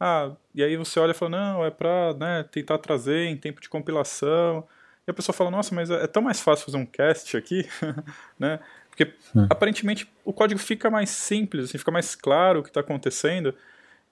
Ah, 0.00 0.32
e 0.54 0.64
aí 0.64 0.76
você 0.76 0.98
olha 0.98 1.12
e 1.12 1.14
fala, 1.14 1.30
não, 1.30 1.64
é 1.64 1.70
para 1.70 2.14
né, 2.14 2.42
tentar 2.50 2.78
trazer 2.78 3.26
em 3.26 3.36
tempo 3.36 3.60
de 3.60 3.68
compilação. 3.68 4.66
E 5.06 5.10
a 5.10 5.14
pessoa 5.14 5.34
fala, 5.34 5.50
nossa, 5.50 5.74
mas 5.74 5.90
é 5.90 6.06
tão 6.06 6.22
mais 6.22 6.40
fácil 6.40 6.64
fazer 6.64 6.78
um 6.78 6.86
cast 6.86 7.36
aqui, 7.36 7.68
né? 8.38 8.58
Porque 8.88 9.14
hum. 9.34 9.46
aparentemente 9.48 10.10
o 10.24 10.32
código 10.32 10.58
fica 10.58 10.90
mais 10.90 11.10
simples, 11.10 11.66
assim, 11.66 11.78
fica 11.78 11.92
mais 11.92 12.14
claro 12.14 12.60
o 12.60 12.62
que 12.62 12.70
está 12.70 12.80
acontecendo, 12.80 13.54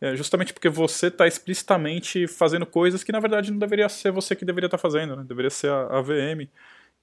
é, 0.00 0.14
justamente 0.14 0.52
porque 0.52 0.68
você 0.68 1.08
está 1.08 1.26
explicitamente 1.26 2.26
fazendo 2.26 2.64
coisas 2.64 3.02
que 3.02 3.12
na 3.12 3.20
verdade 3.20 3.50
não 3.50 3.58
deveria 3.58 3.88
ser 3.88 4.12
você 4.12 4.36
que 4.36 4.44
deveria 4.44 4.66
estar 4.66 4.78
tá 4.78 4.82
fazendo, 4.82 5.16
né? 5.16 5.24
deveria 5.24 5.50
ser 5.50 5.70
a, 5.70 5.98
a 5.98 6.02
VM. 6.02 6.48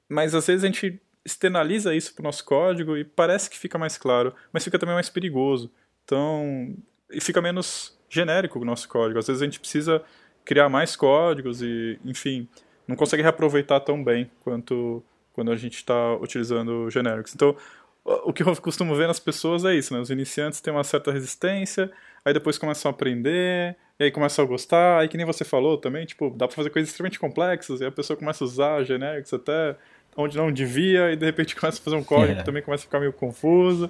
Mas 0.09 0.33
às 0.33 0.47
vezes 0.47 0.63
a 0.63 0.67
gente 0.67 1.01
externaliza 1.25 1.95
isso 1.95 2.13
para 2.13 2.21
o 2.21 2.25
nosso 2.25 2.45
código 2.45 2.95
e 2.95 3.03
parece 3.03 3.49
que 3.49 3.57
fica 3.57 3.77
mais 3.77 3.97
claro, 3.97 4.33
mas 4.53 4.63
fica 4.63 4.77
também 4.77 4.95
mais 4.95 5.09
perigoso. 5.09 5.71
Então, 6.03 6.75
e 7.11 7.19
fica 7.19 7.41
menos 7.41 7.97
genérico 8.07 8.59
o 8.59 8.65
nosso 8.65 8.87
código. 8.87 9.19
Às 9.19 9.27
vezes 9.27 9.41
a 9.41 9.45
gente 9.45 9.59
precisa 9.59 10.03
criar 10.45 10.69
mais 10.69 10.95
códigos 10.95 11.61
e, 11.61 11.99
enfim, 12.05 12.47
não 12.87 12.95
consegue 12.95 13.23
reaproveitar 13.23 13.79
tão 13.79 14.03
bem 14.03 14.29
quanto 14.43 15.03
quando 15.33 15.51
a 15.51 15.55
gente 15.57 15.75
está 15.75 16.15
utilizando 16.15 16.89
genéricos. 16.89 17.33
Então, 17.35 17.57
o 18.05 18.31
que 18.31 18.43
eu 18.43 18.55
costumo 18.57 18.95
ver 18.95 19.07
nas 19.07 19.19
pessoas 19.19 19.65
é 19.65 19.73
isso, 19.73 19.91
né? 19.93 19.99
Os 19.99 20.11
iniciantes 20.11 20.61
têm 20.61 20.71
uma 20.71 20.83
certa 20.83 21.11
resistência, 21.11 21.91
aí 22.23 22.33
depois 22.33 22.57
começam 22.57 22.89
a 22.89 22.93
aprender, 22.93 23.75
e 23.99 24.03
aí 24.03 24.11
começam 24.11 24.45
a 24.45 24.47
gostar, 24.47 24.99
aí 24.99 25.07
que 25.07 25.17
nem 25.17 25.25
você 25.25 25.43
falou 25.43 25.75
também, 25.77 26.05
tipo, 26.05 26.29
dá 26.29 26.47
para 26.47 26.55
fazer 26.55 26.69
coisas 26.69 26.89
extremamente 26.89 27.19
complexas, 27.19 27.81
e 27.81 27.85
a 27.85 27.91
pessoa 27.91 28.15
começa 28.15 28.43
a 28.43 28.45
usar 28.45 28.83
genéricos 28.83 29.33
até 29.33 29.75
onde 30.15 30.37
não 30.37 30.51
devia, 30.51 31.11
e 31.11 31.15
de 31.15 31.25
repente 31.25 31.55
começa 31.57 31.81
a 31.81 31.83
fazer 31.83 31.95
um 31.95 32.03
código 32.03 32.33
é. 32.33 32.35
que 32.35 32.45
também 32.45 32.61
começa 32.61 32.83
a 32.83 32.85
ficar 32.85 32.99
meio 32.99 33.11
confuso. 33.11 33.89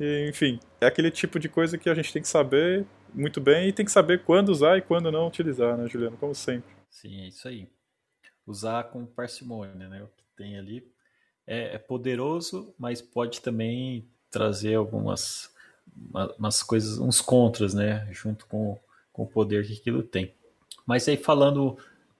E, 0.00 0.26
enfim, 0.30 0.58
é 0.80 0.86
aquele 0.86 1.10
tipo 1.10 1.38
de 1.38 1.46
coisa 1.46 1.76
que 1.76 1.90
a 1.90 1.94
gente 1.94 2.10
tem 2.10 2.22
que 2.22 2.28
saber 2.28 2.86
muito 3.12 3.38
bem 3.42 3.68
e 3.68 3.72
tem 3.72 3.84
que 3.84 3.92
saber 3.92 4.24
quando 4.24 4.48
usar 4.48 4.78
e 4.78 4.80
quando 4.80 5.12
não 5.12 5.26
utilizar, 5.26 5.76
né, 5.76 5.86
Juliano? 5.86 6.16
Como 6.16 6.34
sempre. 6.34 6.70
Sim, 6.88 7.24
é 7.24 7.28
isso 7.28 7.46
aí. 7.46 7.68
Usar 8.46 8.84
com 8.84 9.04
parcimônia, 9.04 9.88
né? 9.88 10.02
O 10.02 10.06
que 10.06 10.24
tem 10.34 10.58
ali 10.58 10.82
é, 11.46 11.74
é 11.74 11.78
poderoso, 11.78 12.74
mas 12.78 13.00
pode 13.02 13.40
também 13.40 14.08
trazer 14.30 14.74
algumas 14.74 15.50
umas 16.38 16.62
coisas, 16.62 16.98
uns 16.98 17.20
contras, 17.20 17.74
né? 17.74 18.08
Junto 18.12 18.46
com, 18.46 18.78
com 19.12 19.24
o 19.24 19.26
poder 19.26 19.66
que 19.66 19.74
aquilo 19.74 20.02
tem. 20.02 20.34
Mas 20.86 21.08
aí 21.08 21.16
falando, 21.16 21.76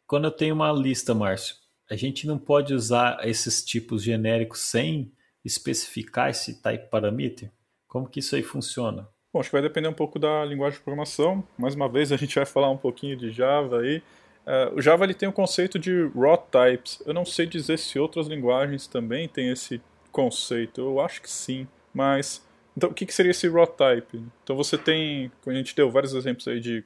quando 0.07 0.25
eu 0.25 0.31
tenho 0.31 0.55
uma 0.55 0.73
lista, 0.73 1.15
Márcio, 1.15 1.57
a 1.89 1.97
gente 1.97 2.27
não 2.27 2.39
pode 2.39 2.75
usar 2.75 3.27
esses 3.27 3.65
tipos 3.65 4.03
genéricos 4.03 4.61
sem 4.61 5.13
especificar 5.45 6.31
esse 6.31 6.61
type 6.61 6.89
parameter? 6.89 7.51
Como 7.89 8.09
que 8.09 8.21
isso 8.21 8.37
aí 8.37 8.43
funciona? 8.43 9.09
Bom, 9.33 9.41
acho 9.41 9.49
que 9.49 9.55
vai 9.55 9.63
depender 9.63 9.89
um 9.89 9.95
pouco 9.95 10.19
da 10.19 10.45
linguagem 10.45 10.79
de 10.79 10.85
programação. 10.85 11.43
Mais 11.59 11.75
uma 11.75 11.89
vez, 11.89 12.13
a 12.13 12.17
gente 12.17 12.35
vai 12.35 12.47
falar 12.47 12.71
um 12.71 12.77
pouquinho 12.77 13.17
de 13.17 13.31
Java 13.31 13.81
aí. 13.81 14.03
Uh, 14.51 14.75
o 14.75 14.83
Java 14.83 15.05
ele 15.05 15.15
tem 15.15 15.29
o 15.29 15.33
conceito 15.33 15.79
de 15.79 16.09
raw 16.09 16.37
types. 16.37 17.01
Eu 17.07 17.15
não 17.15 17.25
sei 17.25 17.47
dizer 17.47 17.79
se 17.79 18.01
outras 18.01 18.27
linguagens 18.27 18.89
também 18.89 19.29
têm 19.29 19.49
esse 19.49 19.81
conceito. 20.11 20.81
Eu 20.81 21.01
acho 21.01 21.23
que 21.23 21.31
sim. 21.31 21.69
Mas, 21.95 22.45
então, 22.77 22.91
o 22.91 22.95
que, 22.95 23.07
que 23.07 23.15
seria 23.15 23.31
esse 23.31 23.49
raw 23.49 23.67
type? 23.67 24.21
Então, 24.43 24.57
você 24.57 24.77
tem, 24.77 25.31
a 25.47 25.53
gente 25.53 25.77
deu 25.77 25.89
vários 25.89 26.15
exemplos 26.15 26.49
aí 26.49 26.59
de 26.59 26.83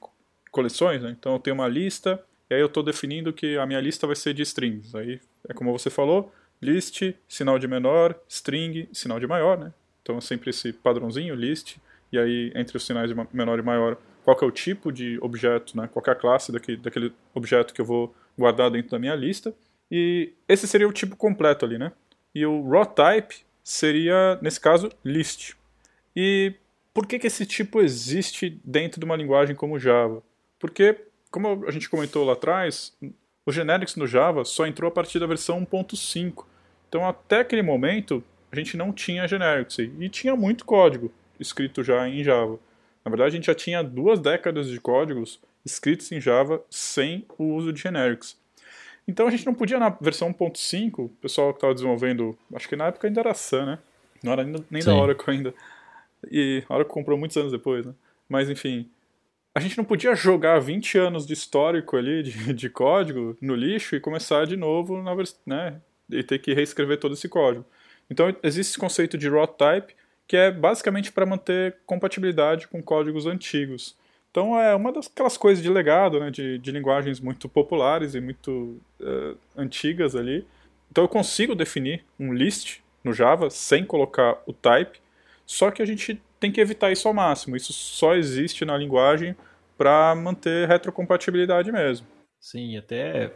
coleções, 0.51 1.03
né? 1.03 1.17
Então, 1.19 1.33
eu 1.33 1.39
tenho 1.39 1.55
uma 1.55 1.67
lista, 1.67 2.23
e 2.51 2.55
aí 2.55 2.61
eu 2.61 2.67
estou 2.67 2.83
definindo 2.83 3.33
que 3.33 3.57
a 3.57 3.65
minha 3.65 3.81
lista 3.81 4.07
vai 4.07 4.15
ser 4.15 4.35
de 4.35 4.43
strings. 4.43 4.95
Aí, 4.95 5.19
é 5.49 5.55
como 5.55 5.73
você 5.73 5.89
falou, 5.89 6.31
list, 6.61 7.15
sinal 7.27 7.59
de 7.59 7.67
menor, 7.67 8.15
string, 8.29 8.89
sinal 8.93 9.19
de 9.19 9.27
maior, 9.27 9.59
né? 9.59 9.73
Então 10.03 10.19
é 10.19 10.21
sempre 10.21 10.51
esse 10.51 10.71
padrãozinho, 10.71 11.35
list, 11.35 11.79
e 12.13 12.19
aí 12.19 12.53
entre 12.55 12.77
os 12.77 12.85
sinais 12.85 13.09
de 13.09 13.17
menor 13.33 13.59
e 13.59 13.63
maior, 13.63 13.97
qual 14.25 14.37
é 14.41 14.45
o 14.45 14.51
tipo 14.51 14.91
de 14.91 15.19
objeto, 15.21 15.77
né? 15.77 15.89
qual 15.93 16.03
é 16.07 16.11
a 16.11 16.15
classe 16.15 16.51
daquele, 16.51 16.79
daquele 16.79 17.13
objeto 17.35 17.75
que 17.75 17.81
eu 17.81 17.85
vou 17.85 18.15
guardar 18.37 18.71
dentro 18.71 18.91
da 18.91 18.99
minha 18.99 19.15
lista. 19.15 19.55
E 19.91 20.33
esse 20.49 20.67
seria 20.67 20.89
o 20.89 20.93
tipo 20.93 21.15
completo 21.15 21.65
ali, 21.65 21.79
né? 21.79 21.93
E 22.35 22.45
o 22.45 22.69
raw 22.69 22.87
type 22.87 23.37
seria, 23.63 24.39
nesse 24.41 24.59
caso, 24.59 24.91
list. 25.05 25.53
E 26.17 26.55
por 26.93 27.07
que, 27.07 27.19
que 27.19 27.27
esse 27.27 27.45
tipo 27.45 27.81
existe 27.81 28.61
dentro 28.65 28.99
de 28.99 29.05
uma 29.05 29.15
linguagem 29.15 29.55
como 29.55 29.79
Java? 29.79 30.23
Porque, 30.59 30.97
como 31.31 31.65
a 31.67 31.71
gente 31.71 31.89
comentou 31.89 32.25
lá 32.25 32.33
atrás, 32.33 32.97
o 33.45 33.53
generics 33.53 33.95
no 33.95 34.07
Java 34.07 34.45
só 34.45 34.67
entrou 34.67 34.89
a 34.89 34.93
partir 34.93 35.19
da 35.19 35.27
versão 35.27 35.65
1.5. 35.67 36.47
Então, 36.89 37.07
até 37.07 37.41
aquele 37.41 37.63
momento, 37.63 38.25
a 38.51 38.57
gente 38.57 38.77
não 38.77 38.93
tinha 38.93 39.29
generics 39.29 39.79
e 39.79 40.09
tinha 40.09 40.35
muito 40.35 40.65
código 40.65 41.13
escrito 41.39 41.83
já 41.83 42.09
em 42.09 42.25
Java. 42.25 42.59
Na 43.05 43.11
verdade, 43.11 43.35
a 43.35 43.37
gente 43.37 43.47
já 43.47 43.55
tinha 43.55 43.83
duas 43.83 44.19
décadas 44.19 44.69
de 44.69 44.81
códigos 44.81 45.41
escritos 45.65 46.11
em 46.11 46.21
Java 46.21 46.63
sem 46.71 47.27
o 47.39 47.55
uso 47.55 47.73
de 47.73 47.81
generics. 47.81 48.37
Então 49.07 49.27
a 49.27 49.31
gente 49.31 49.45
não 49.45 49.55
podia 49.55 49.79
na 49.79 49.91
versão 49.91 50.33
1.5, 50.33 51.05
o 51.05 51.09
pessoal 51.21 51.53
que 51.53 51.59
estava 51.59 51.75
desenvolvendo, 51.75 52.37
acho 52.55 52.69
que 52.69 52.77
na 52.77 52.87
época 52.87 53.07
ainda 53.07 53.21
era 53.21 53.35
Sun, 53.35 53.67
né? 53.67 53.79
Não 54.23 54.33
era 54.33 54.43
ainda, 54.43 54.65
nem 54.71 54.81
Sim. 54.81 54.89
da 54.89 54.97
Oracle 54.97 55.35
ainda. 55.35 55.55
E 56.31 56.63
a 56.69 56.75
Oracle 56.75 56.95
comprou 56.95 57.19
muitos 57.19 57.37
anos 57.37 57.53
depois, 57.53 57.85
né? 57.85 57.93
Mas 58.27 58.49
enfim, 58.49 58.89
a 59.55 59.61
gente 59.61 59.77
não 59.77 59.85
podia 59.85 60.15
jogar 60.15 60.59
20 60.59 60.97
anos 60.99 61.27
de 61.27 61.35
histórico 61.35 61.97
ali, 61.97 62.23
de, 62.23 62.55
de 62.55 62.71
código, 62.71 63.37
no 63.41 63.55
lixo 63.55 63.95
e 63.95 64.01
começar 64.01 64.47
de 64.47 64.57
novo, 64.57 65.03
na, 65.03 65.15
né? 65.47 65.81
E 66.11 66.23
ter 66.23 66.39
que 66.39 66.55
reescrever 66.55 66.99
todo 66.99 67.13
esse 67.15 67.29
código. 67.29 67.65
Então 68.11 68.35
existe 68.43 68.71
esse 68.71 68.79
conceito 68.79 69.19
de 69.19 69.29
raw 69.29 69.47
type, 69.47 69.95
que 70.27 70.37
é 70.37 70.51
basicamente 70.51 71.13
para 71.13 71.27
manter 71.27 71.77
compatibilidade 71.87 72.69
com 72.69 72.83
códigos 72.83 73.27
antigos. 73.27 73.97
Então 74.31 74.59
é 74.59 74.75
uma 74.75 74.93
daquelas 74.93 75.37
coisas 75.37 75.63
de 75.63 75.71
legado, 75.71 76.19
né, 76.19 76.31
de, 76.31 76.59
de 76.59 76.73
linguagens 76.73 77.21
muito 77.21 77.49
populares 77.49 78.15
e 78.15 78.21
muito 78.21 78.81
uh, 79.01 79.37
antigas 79.57 80.17
ali. 80.17 80.47
Então 80.91 81.05
eu 81.05 81.09
consigo 81.09 81.55
definir 81.55 82.05
um 82.19 82.33
list 82.33 82.81
no 83.03 83.13
Java 83.13 83.51
sem 83.51 83.85
colocar 83.85 84.43
o 84.47 84.53
type, 84.53 84.99
só 85.47 85.71
que 85.71 85.83
a 85.83 85.85
gente 85.85 86.21
tem 86.41 86.51
que 86.51 86.61
evitar 86.61 86.91
isso 86.91 87.07
ao 87.07 87.15
máximo. 87.15 87.57
Isso 87.57 87.73
só 87.73 88.15
existe 88.15 88.65
na 88.65 88.77
linguagem 88.77 89.37
para 89.77 90.15
manter 90.15 90.69
retrocompatibilidade 90.69 91.71
mesmo. 91.71 92.07
Sim, 92.41 92.77
até 92.77 93.31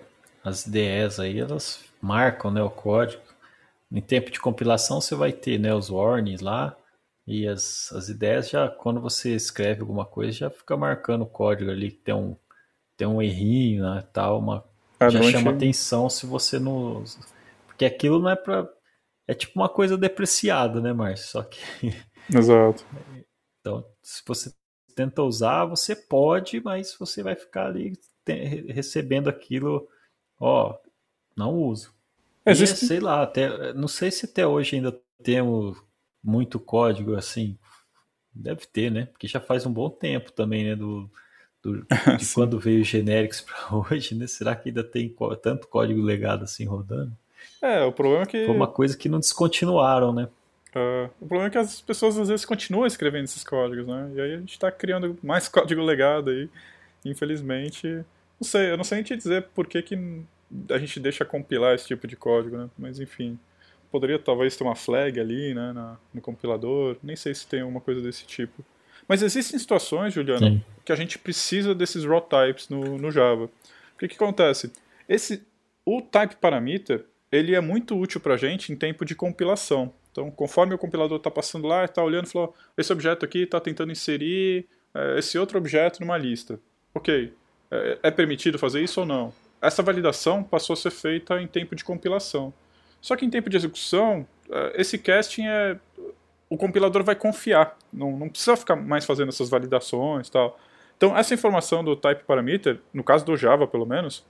as 0.44 0.66
IDEs 0.66 1.20
aí 1.20 1.38
elas 1.38 1.84
marcam 2.00 2.50
né, 2.50 2.62
o 2.62 2.70
código 2.70 3.27
em 3.90 4.00
tempo 4.00 4.30
de 4.30 4.40
compilação 4.40 5.00
você 5.00 5.14
vai 5.14 5.32
ter 5.32 5.58
né, 5.58 5.74
os 5.74 5.90
warnings 5.90 6.40
lá 6.40 6.76
e 7.26 7.46
as, 7.46 7.92
as 7.92 8.08
ideias 8.08 8.50
já 8.50 8.68
quando 8.68 9.00
você 9.00 9.34
escreve 9.34 9.80
alguma 9.80 10.04
coisa 10.04 10.32
já 10.32 10.50
fica 10.50 10.76
marcando 10.76 11.22
o 11.22 11.26
código 11.26 11.70
ali 11.70 11.90
que 11.90 11.98
tem 11.98 12.14
um 12.14 12.36
tem 12.96 13.06
um 13.06 13.22
errinho 13.22 13.84
né, 13.84 14.04
tal 14.12 14.38
uma 14.38 14.64
ah, 15.00 15.08
já 15.08 15.22
chama 15.22 15.52
atenção 15.52 16.08
se 16.10 16.26
você 16.26 16.58
não 16.58 17.04
porque 17.66 17.84
aquilo 17.84 18.18
não 18.18 18.30
é 18.30 18.36
para 18.36 18.68
é 19.26 19.34
tipo 19.34 19.58
uma 19.58 19.68
coisa 19.68 19.96
depreciada 19.96 20.80
né 20.80 20.92
Márcio? 20.92 21.28
Só 21.28 21.42
que 21.42 21.60
exato. 22.34 22.84
Então 23.60 23.84
se 24.02 24.22
você 24.26 24.52
tenta 24.94 25.22
usar 25.22 25.64
você 25.64 25.94
pode 25.94 26.60
mas 26.60 26.94
você 26.98 27.22
vai 27.22 27.36
ficar 27.36 27.66
ali 27.66 27.92
recebendo 28.68 29.28
aquilo, 29.28 29.88
ó, 30.38 30.78
não 31.36 31.54
uso. 31.54 31.94
Existe... 32.50 32.84
E, 32.84 32.88
sei 32.88 33.00
lá, 33.00 33.22
até, 33.22 33.72
não 33.72 33.88
sei 33.88 34.10
se 34.10 34.26
até 34.26 34.46
hoje 34.46 34.76
ainda 34.76 34.98
temos 35.22 35.76
muito 36.22 36.58
código 36.58 37.14
assim. 37.14 37.56
Deve 38.34 38.66
ter, 38.66 38.90
né? 38.90 39.06
Porque 39.06 39.26
já 39.26 39.40
faz 39.40 39.66
um 39.66 39.72
bom 39.72 39.90
tempo 39.90 40.30
também, 40.32 40.64
né? 40.64 40.76
Do, 40.76 41.10
do 41.62 41.86
de 42.18 42.26
quando 42.34 42.58
veio 42.58 42.84
genéricos 42.84 43.40
para 43.42 43.76
hoje, 43.76 44.14
né? 44.14 44.26
Será 44.26 44.54
que 44.54 44.68
ainda 44.68 44.84
tem 44.84 45.14
tanto 45.42 45.68
código 45.68 46.00
legado 46.00 46.44
assim 46.44 46.64
rodando? 46.64 47.12
É, 47.60 47.82
o 47.82 47.92
problema 47.92 48.22
é 48.22 48.26
que. 48.26 48.46
Foi 48.46 48.54
uma 48.54 48.68
coisa 48.68 48.96
que 48.96 49.08
não 49.08 49.18
descontinuaram, 49.18 50.12
né? 50.12 50.28
Uh, 50.76 51.10
o 51.20 51.26
problema 51.26 51.46
é 51.46 51.50
que 51.50 51.58
as 51.58 51.80
pessoas 51.80 52.18
às 52.18 52.28
vezes 52.28 52.44
continuam 52.44 52.86
escrevendo 52.86 53.24
esses 53.24 53.42
códigos, 53.42 53.86
né? 53.86 54.10
E 54.14 54.20
aí 54.20 54.34
a 54.34 54.38
gente 54.38 54.52
está 54.52 54.70
criando 54.70 55.18
mais 55.22 55.48
código 55.48 55.82
legado 55.82 56.30
aí. 56.30 56.48
Infelizmente. 57.04 58.04
Não 58.40 58.46
sei, 58.46 58.70
eu 58.70 58.76
não 58.76 58.84
sei 58.84 58.96
nem 58.96 59.04
te 59.04 59.16
dizer 59.16 59.48
por 59.54 59.66
que, 59.66 59.82
que 59.82 59.96
a 60.70 60.78
gente 60.78 60.98
deixa 61.00 61.24
compilar 61.24 61.74
esse 61.74 61.86
tipo 61.86 62.06
de 62.06 62.16
código, 62.16 62.56
né? 62.56 62.68
Mas 62.78 63.00
enfim. 63.00 63.38
Poderia 63.90 64.18
talvez 64.18 64.54
ter 64.54 64.64
uma 64.64 64.74
flag 64.74 65.18
ali, 65.18 65.54
né? 65.54 65.72
Na, 65.72 65.96
no 66.12 66.20
compilador. 66.20 66.96
Nem 67.02 67.16
sei 67.16 67.34
se 67.34 67.46
tem 67.46 67.60
alguma 67.60 67.80
coisa 67.80 68.00
desse 68.00 68.26
tipo. 68.26 68.64
Mas 69.06 69.22
existem 69.22 69.58
situações, 69.58 70.12
Juliano, 70.12 70.46
Sim. 70.46 70.64
que 70.84 70.92
a 70.92 70.96
gente 70.96 71.18
precisa 71.18 71.74
desses 71.74 72.04
raw 72.04 72.20
types 72.20 72.68
no, 72.68 72.98
no 72.98 73.10
Java. 73.10 73.44
O 73.44 73.98
que, 73.98 74.08
que 74.08 74.16
acontece? 74.16 74.70
Esse, 75.08 75.42
o 75.84 76.02
type 76.02 76.36
parameter 76.36 77.06
ele 77.30 77.54
é 77.54 77.60
muito 77.60 77.96
útil 77.98 78.20
para 78.20 78.34
a 78.34 78.36
gente 78.36 78.72
em 78.72 78.76
tempo 78.76 79.04
de 79.04 79.14
compilação. 79.14 79.92
Então, 80.10 80.30
conforme 80.30 80.74
o 80.74 80.78
compilador 80.78 81.18
está 81.18 81.30
passando 81.30 81.66
lá, 81.66 81.84
está 81.84 82.02
olhando 82.02 82.26
e 82.26 82.30
falou: 82.30 82.54
esse 82.76 82.92
objeto 82.92 83.24
aqui 83.24 83.42
está 83.42 83.60
tentando 83.60 83.92
inserir 83.92 84.66
é, 84.94 85.18
esse 85.18 85.38
outro 85.38 85.58
objeto 85.58 86.00
numa 86.00 86.16
lista. 86.16 86.58
Ok, 86.94 87.32
é, 87.70 87.98
é, 88.02 88.10
permitido 88.10 88.58
fazer 88.58 88.82
isso 88.82 89.00
ou 89.00 89.06
não? 89.06 89.32
Essa 89.60 89.82
validação 89.82 90.42
passou 90.42 90.74
a 90.74 90.76
ser 90.76 90.90
feita 90.90 91.40
em 91.40 91.46
tempo 91.46 91.74
de 91.74 91.84
compilação. 91.84 92.52
Só 93.00 93.16
que 93.16 93.24
em 93.24 93.30
tempo 93.30 93.50
de 93.50 93.56
execução, 93.56 94.26
é, 94.50 94.80
esse 94.80 94.98
casting 94.98 95.46
é. 95.46 95.78
O 96.50 96.56
compilador 96.56 97.04
vai 97.04 97.14
confiar, 97.14 97.76
não, 97.92 98.16
não 98.16 98.28
precisa 98.30 98.56
ficar 98.56 98.74
mais 98.74 99.04
fazendo 99.04 99.28
essas 99.28 99.50
validações 99.50 100.30
tal. 100.30 100.58
Então, 100.96 101.14
essa 101.14 101.34
informação 101.34 101.84
do 101.84 101.94
type 101.94 102.24
parameter, 102.24 102.80
no 102.92 103.04
caso 103.04 103.22
do 103.24 103.36
Java 103.36 103.66
pelo 103.66 103.84
menos, 103.84 104.24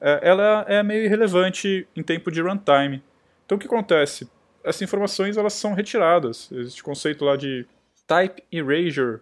é, 0.00 0.20
ela 0.22 0.64
é 0.66 0.82
meio 0.82 1.04
irrelevante 1.04 1.86
em 1.94 2.02
tempo 2.02 2.30
de 2.30 2.40
runtime. 2.40 3.02
Então 3.44 3.56
o 3.56 3.58
que 3.58 3.66
acontece? 3.66 4.28
Essas 4.64 4.82
informações 4.82 5.36
elas 5.36 5.52
são 5.52 5.74
retiradas. 5.74 6.50
Existe 6.52 6.82
o 6.82 6.84
conceito 6.84 7.24
lá 7.24 7.36
de 7.36 7.66
type 8.06 8.42
erasure. 8.50 9.20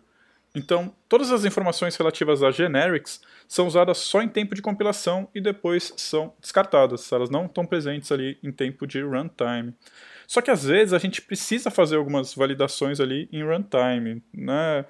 Então, 0.54 0.94
todas 1.08 1.30
as 1.30 1.44
informações 1.44 1.94
relativas 1.96 2.42
a 2.42 2.50
generics 2.50 3.20
são 3.46 3.66
usadas 3.66 3.98
só 3.98 4.22
em 4.22 4.28
tempo 4.28 4.54
de 4.54 4.62
compilação 4.62 5.28
e 5.34 5.40
depois 5.40 5.92
são 5.96 6.32
descartadas. 6.40 7.10
Elas 7.12 7.30
não 7.30 7.46
estão 7.46 7.66
presentes 7.66 8.10
ali 8.10 8.38
em 8.42 8.50
tempo 8.50 8.86
de 8.86 9.02
runtime. 9.02 9.74
Só 10.26 10.40
que 10.40 10.50
às 10.50 10.64
vezes 10.64 10.92
a 10.92 10.98
gente 10.98 11.22
precisa 11.22 11.70
fazer 11.70 11.96
algumas 11.96 12.34
validações 12.34 13.00
ali 13.00 13.28
em 13.32 13.42
runtime, 13.44 14.22
né? 14.32 14.84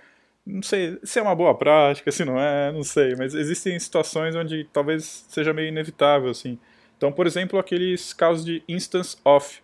não 0.49 0.63
sei 0.63 0.99
se 1.05 1.19
é 1.19 1.23
uma 1.23 1.35
boa 1.35 1.55
prática, 1.55 2.11
se 2.11 2.25
não 2.25 2.41
é, 2.41 2.73
não 2.73 2.83
sei, 2.83 3.15
mas 3.17 3.35
existem 3.35 3.79
situações 3.79 4.35
onde 4.35 4.65
talvez 4.73 5.27
seja 5.29 5.53
meio 5.53 5.69
inevitável, 5.69 6.31
assim. 6.31 6.59
Então, 6.97 7.13
por 7.13 7.27
exemplo, 7.27 7.59
aqueles 7.59 8.15
casos 8.15 8.45
de 8.45 8.63
instance 8.67 9.17
off. 9.25 9.61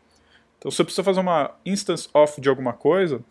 Então, 0.59 0.71
se 0.71 0.81
eu 0.81 0.85
precisar 0.85 1.03
fazer 1.03 1.21
uma 1.21 1.57
instance 1.65 2.09
off 2.13 2.39
de 2.41 2.49
alguma 2.51 2.75
coisa, 2.75 3.25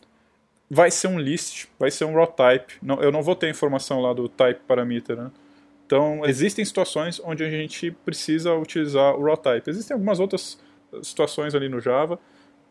vai 0.69 0.89
ser 0.89 1.07
um 1.07 1.19
list, 1.19 1.67
vai 1.77 1.91
ser 1.91 2.05
um 2.05 2.13
raw 2.13 2.27
type. 2.27 2.75
Não, 2.81 3.01
eu 3.01 3.11
não 3.11 3.21
vou 3.21 3.35
ter 3.35 3.49
informação 3.49 4.01
lá 4.01 4.13
do 4.13 4.27
type 4.27 4.61
parameter, 4.67 5.15
né? 5.15 5.31
Então, 5.85 6.25
existem 6.25 6.63
situações 6.63 7.21
onde 7.23 7.43
a 7.43 7.49
gente 7.49 7.91
precisa 7.91 8.53
utilizar 8.55 9.15
o 9.15 9.23
raw 9.23 9.37
type. 9.37 9.69
Existem 9.69 9.93
algumas 9.93 10.19
outras 10.19 10.59
situações 11.01 11.53
ali 11.53 11.69
no 11.69 11.79
Java, 11.79 12.19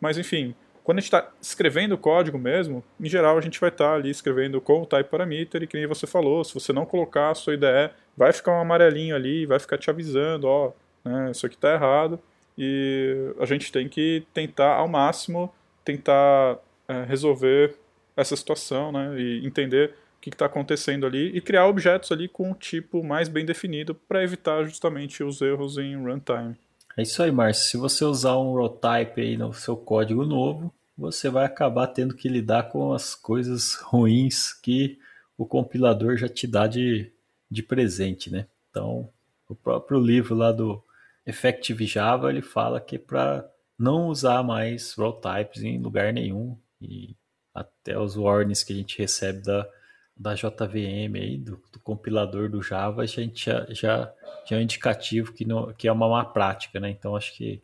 mas 0.00 0.18
enfim, 0.18 0.54
quando 0.84 0.98
a 0.98 1.00
gente 1.00 1.12
está 1.14 1.30
escrevendo 1.40 1.92
o 1.92 1.98
código 1.98 2.38
mesmo, 2.38 2.82
em 3.00 3.08
geral 3.08 3.38
a 3.38 3.40
gente 3.40 3.60
vai 3.60 3.68
estar 3.68 3.90
tá 3.90 3.94
ali 3.94 4.10
escrevendo 4.10 4.60
com 4.60 4.82
o 4.82 4.86
type 4.86 5.08
parameter 5.08 5.62
e 5.62 5.66
que 5.66 5.76
nem 5.76 5.86
você 5.86 6.06
falou, 6.06 6.42
se 6.42 6.52
você 6.52 6.72
não 6.72 6.84
colocar 6.84 7.30
a 7.30 7.34
sua 7.34 7.54
IDE, 7.54 7.90
vai 8.16 8.32
ficar 8.32 8.52
um 8.52 8.60
amarelinho 8.60 9.14
ali, 9.14 9.46
vai 9.46 9.58
ficar 9.58 9.78
te 9.78 9.90
avisando, 9.90 10.48
ó, 10.48 10.72
né, 11.04 11.30
isso 11.30 11.46
aqui 11.46 11.54
está 11.54 11.74
errado 11.74 12.18
e 12.58 13.32
a 13.38 13.46
gente 13.46 13.70
tem 13.70 13.88
que 13.88 14.24
tentar 14.34 14.74
ao 14.74 14.88
máximo 14.88 15.52
tentar 15.84 16.58
é, 16.88 17.04
resolver 17.04 17.76
essa 18.16 18.36
situação, 18.36 18.92
né, 18.92 19.18
e 19.18 19.46
entender 19.46 19.94
o 20.16 20.20
que 20.20 20.30
está 20.30 20.46
acontecendo 20.46 21.06
ali 21.06 21.36
e 21.36 21.40
criar 21.40 21.66
objetos 21.66 22.12
ali 22.12 22.28
com 22.28 22.50
um 22.50 22.54
tipo 22.54 23.02
mais 23.02 23.28
bem 23.28 23.44
definido 23.44 23.94
para 23.94 24.22
evitar 24.22 24.64
justamente 24.64 25.22
os 25.22 25.40
erros 25.40 25.78
em 25.78 25.96
runtime. 25.96 26.56
É 26.96 27.02
isso 27.02 27.22
aí, 27.22 27.32
Márcio. 27.32 27.70
Se 27.70 27.76
você 27.76 28.04
usar 28.04 28.36
um 28.36 28.54
raw 28.54 28.68
type 28.68 29.20
aí 29.20 29.36
no 29.36 29.52
seu 29.52 29.76
código 29.76 30.26
novo, 30.26 30.72
você 30.96 31.30
vai 31.30 31.44
acabar 31.44 31.86
tendo 31.86 32.14
que 32.14 32.28
lidar 32.28 32.64
com 32.64 32.92
as 32.92 33.14
coisas 33.14 33.74
ruins 33.74 34.52
que 34.52 34.98
o 35.36 35.46
compilador 35.46 36.16
já 36.16 36.28
te 36.28 36.46
dá 36.46 36.66
de, 36.66 37.10
de 37.50 37.62
presente, 37.62 38.30
né? 38.30 38.46
Então, 38.70 39.08
o 39.48 39.54
próprio 39.54 39.98
livro 39.98 40.34
lá 40.34 40.52
do 40.52 40.82
Effective 41.26 41.86
Java, 41.86 42.30
ele 42.30 42.42
fala 42.42 42.80
que 42.80 42.96
é 42.96 42.98
para 42.98 43.48
não 43.78 44.08
usar 44.08 44.42
mais 44.42 44.94
raw 44.94 45.12
types 45.12 45.62
em 45.62 45.80
lugar 45.80 46.12
nenhum 46.12 46.56
e 46.80 47.16
até 47.54 47.98
os 47.98 48.16
warnings 48.16 48.62
que 48.62 48.72
a 48.72 48.76
gente 48.76 48.98
recebe 48.98 49.42
da, 49.42 49.68
da 50.16 50.34
JVM 50.34 51.16
aí, 51.16 51.38
do, 51.38 51.62
do 51.72 51.78
compilador 51.80 52.48
do 52.48 52.62
Java, 52.62 53.02
a 53.02 53.06
gente 53.06 53.46
já, 53.46 53.66
já, 53.70 54.12
já 54.46 54.56
é 54.56 54.58
um 54.58 54.62
indicativo 54.62 55.32
que, 55.32 55.44
não, 55.44 55.72
que 55.72 55.88
é 55.88 55.92
uma 55.92 56.08
má 56.08 56.24
prática, 56.24 56.80
né? 56.80 56.90
Então 56.90 57.16
acho 57.16 57.34
que, 57.34 57.62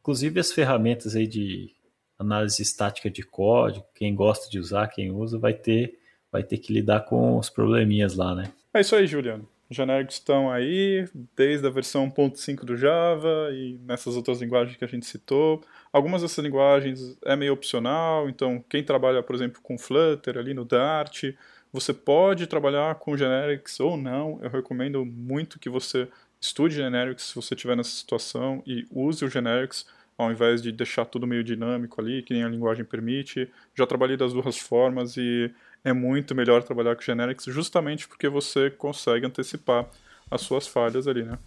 inclusive 0.00 0.40
as 0.40 0.52
ferramentas 0.52 1.14
aí 1.14 1.26
de 1.26 1.70
análise 2.18 2.62
estática 2.62 3.10
de 3.10 3.22
código, 3.22 3.86
quem 3.94 4.14
gosta 4.14 4.50
de 4.50 4.58
usar, 4.58 4.88
quem 4.88 5.10
usa, 5.10 5.38
vai 5.38 5.54
ter, 5.54 5.98
vai 6.30 6.42
ter 6.42 6.58
que 6.58 6.72
lidar 6.72 7.00
com 7.00 7.38
os 7.38 7.48
probleminhas 7.48 8.14
lá, 8.14 8.34
né? 8.34 8.52
É 8.74 8.80
isso 8.80 8.94
aí, 8.94 9.06
Juliano. 9.06 9.48
Os 9.70 9.76
genéricos 9.76 10.16
estão 10.16 10.50
aí, 10.50 11.08
desde 11.36 11.64
a 11.64 11.70
versão 11.70 12.10
1.5 12.10 12.64
do 12.64 12.76
Java 12.76 13.50
e 13.52 13.78
nessas 13.86 14.16
outras 14.16 14.40
linguagens 14.40 14.76
que 14.76 14.84
a 14.84 14.88
gente 14.88 15.06
citou. 15.06 15.62
Algumas 15.92 16.22
dessas 16.22 16.44
linguagens 16.44 17.16
é 17.24 17.36
meio 17.36 17.52
opcional, 17.52 18.28
então 18.28 18.64
quem 18.68 18.82
trabalha, 18.82 19.22
por 19.22 19.36
exemplo, 19.36 19.60
com 19.62 19.78
Flutter 19.78 20.36
ali 20.36 20.52
no 20.52 20.64
Dart, 20.64 21.32
você 21.72 21.94
pode 21.94 22.48
trabalhar 22.48 22.96
com 22.96 23.16
generics 23.16 23.78
ou 23.78 23.96
não. 23.96 24.40
Eu 24.42 24.50
recomendo 24.50 25.06
muito 25.06 25.60
que 25.60 25.68
você 25.68 26.08
estude 26.40 26.74
generics 26.74 27.26
se 27.26 27.36
você 27.36 27.54
estiver 27.54 27.76
nessa 27.76 27.90
situação 27.90 28.64
e 28.66 28.84
use 28.90 29.24
o 29.24 29.30
generics 29.30 29.86
ao 30.18 30.30
invés 30.30 30.60
de 30.60 30.70
deixar 30.70 31.06
tudo 31.06 31.26
meio 31.26 31.42
dinâmico 31.42 32.00
ali, 32.00 32.22
que 32.22 32.34
nem 32.34 32.44
a 32.44 32.48
linguagem 32.48 32.84
permite. 32.84 33.48
Já 33.74 33.86
trabalhei 33.86 34.16
das 34.16 34.32
duas 34.32 34.58
formas 34.58 35.16
e 35.16 35.50
é 35.84 35.92
muito 35.92 36.34
melhor 36.34 36.62
trabalhar 36.62 36.94
com 36.94 37.02
generics 37.02 37.44
justamente 37.46 38.06
porque 38.06 38.28
você 38.28 38.70
consegue 38.70 39.26
antecipar 39.26 39.86
as 40.30 40.42
suas 40.42 40.66
falhas 40.66 41.08
ali, 41.08 41.24
né? 41.24 41.38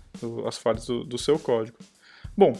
As 0.45 0.57
falhas 0.57 0.85
do, 0.85 1.03
do 1.03 1.17
seu 1.17 1.39
código. 1.39 1.77
Bom, 2.35 2.57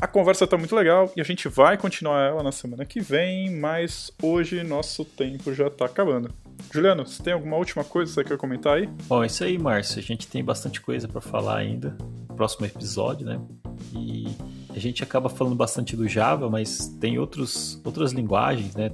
a 0.00 0.06
conversa 0.06 0.44
está 0.44 0.56
muito 0.56 0.76
legal 0.76 1.12
e 1.16 1.20
a 1.20 1.24
gente 1.24 1.48
vai 1.48 1.76
continuar 1.76 2.22
ela 2.22 2.42
na 2.42 2.52
semana 2.52 2.84
que 2.84 3.00
vem, 3.00 3.50
mas 3.50 4.12
hoje 4.22 4.62
nosso 4.62 5.04
tempo 5.04 5.52
já 5.52 5.66
está 5.66 5.86
acabando. 5.86 6.30
Juliano, 6.72 7.04
você 7.04 7.22
tem 7.22 7.32
alguma 7.32 7.56
última 7.56 7.82
coisa 7.82 8.10
que 8.10 8.14
você 8.14 8.24
quer 8.24 8.38
comentar 8.38 8.76
aí? 8.76 8.86
Bom, 9.06 9.22
é 9.22 9.26
isso 9.26 9.42
aí, 9.42 9.58
Márcio. 9.58 9.98
A 9.98 10.02
gente 10.02 10.28
tem 10.28 10.44
bastante 10.44 10.80
coisa 10.80 11.08
para 11.08 11.20
falar 11.20 11.56
ainda 11.56 11.96
no 12.28 12.36
próximo 12.36 12.64
episódio, 12.66 13.26
né? 13.26 13.40
E 13.92 14.26
a 14.74 14.78
gente 14.78 15.02
acaba 15.02 15.28
falando 15.28 15.56
bastante 15.56 15.96
do 15.96 16.06
Java, 16.06 16.48
mas 16.48 16.88
tem 17.00 17.18
outros, 17.18 17.80
outras 17.84 18.12
linguagens, 18.12 18.76
né? 18.76 18.92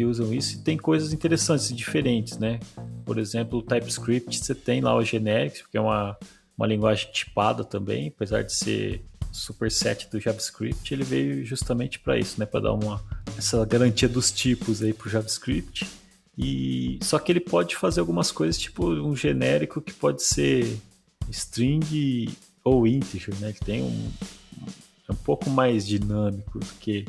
Que 0.00 0.04
usam 0.06 0.32
isso 0.32 0.56
e 0.56 0.58
tem 0.62 0.78
coisas 0.78 1.12
interessantes 1.12 1.70
e 1.70 1.74
diferentes, 1.74 2.38
né? 2.38 2.58
Por 3.04 3.18
exemplo, 3.18 3.58
o 3.58 3.62
TypeScript, 3.62 4.34
você 4.34 4.54
tem 4.54 4.80
lá 4.80 4.96
o 4.96 5.04
Generics, 5.04 5.66
que 5.66 5.76
é 5.76 5.80
uma, 5.80 6.16
uma 6.56 6.66
linguagem 6.66 7.12
tipada 7.12 7.62
também, 7.62 8.08
apesar 8.08 8.42
de 8.42 8.54
ser 8.54 9.04
superset 9.30 10.08
do 10.10 10.18
JavaScript, 10.18 10.94
ele 10.94 11.04
veio 11.04 11.44
justamente 11.44 11.98
para 11.98 12.18
isso, 12.18 12.40
né? 12.40 12.46
Para 12.46 12.60
dar 12.60 12.72
uma 12.72 13.04
essa 13.36 13.62
garantia 13.66 14.08
dos 14.08 14.32
tipos 14.32 14.82
aí 14.82 14.94
para 14.94 15.06
o 15.06 15.10
JavaScript. 15.10 15.86
E 16.38 16.98
só 17.02 17.18
que 17.18 17.30
ele 17.30 17.40
pode 17.40 17.76
fazer 17.76 18.00
algumas 18.00 18.32
coisas, 18.32 18.56
tipo 18.56 18.88
um 18.88 19.14
genérico 19.14 19.82
que 19.82 19.92
pode 19.92 20.22
ser 20.22 20.78
string 21.28 22.30
ou 22.64 22.86
integer, 22.86 23.34
né? 23.38 23.50
Ele 23.50 23.58
tem 23.58 23.82
um, 23.82 24.10
é 25.06 25.12
um 25.12 25.16
pouco 25.16 25.50
mais 25.50 25.86
dinâmico 25.86 26.58
do 26.58 26.72
que 26.80 27.04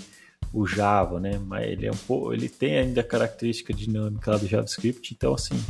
o 0.53 0.65
Java, 0.67 1.19
né? 1.19 1.39
Mas 1.45 1.69
ele 1.71 1.87
é 1.87 1.91
um 1.91 1.97
pouco, 2.07 2.33
ele 2.33 2.49
tem 2.49 2.77
ainda 2.77 3.01
a 3.01 3.03
característica 3.03 3.73
dinâmica 3.73 4.31
lá 4.31 4.37
do 4.37 4.47
JavaScript, 4.47 5.13
então 5.13 5.33
assim 5.33 5.61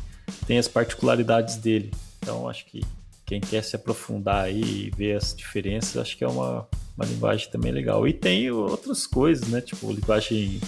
tem 0.45 0.57
as 0.57 0.67
particularidades 0.67 1.57
dele. 1.57 1.91
Então 2.19 2.47
acho 2.47 2.65
que 2.65 2.81
quem 3.25 3.39
quer 3.39 3.63
se 3.63 3.75
aprofundar 3.75 4.45
aí 4.45 4.61
e 4.61 4.91
ver 4.95 5.17
as 5.17 5.35
diferenças, 5.35 5.97
acho 5.97 6.17
que 6.17 6.23
é 6.23 6.27
uma, 6.27 6.67
uma 6.97 7.05
linguagem 7.05 7.49
também 7.49 7.71
legal. 7.71 8.07
E 8.07 8.13
tem 8.13 8.51
outras 8.51 9.07
coisas, 9.07 9.47
né? 9.47 9.61
Tipo 9.61 9.91
linguagem 9.91 10.59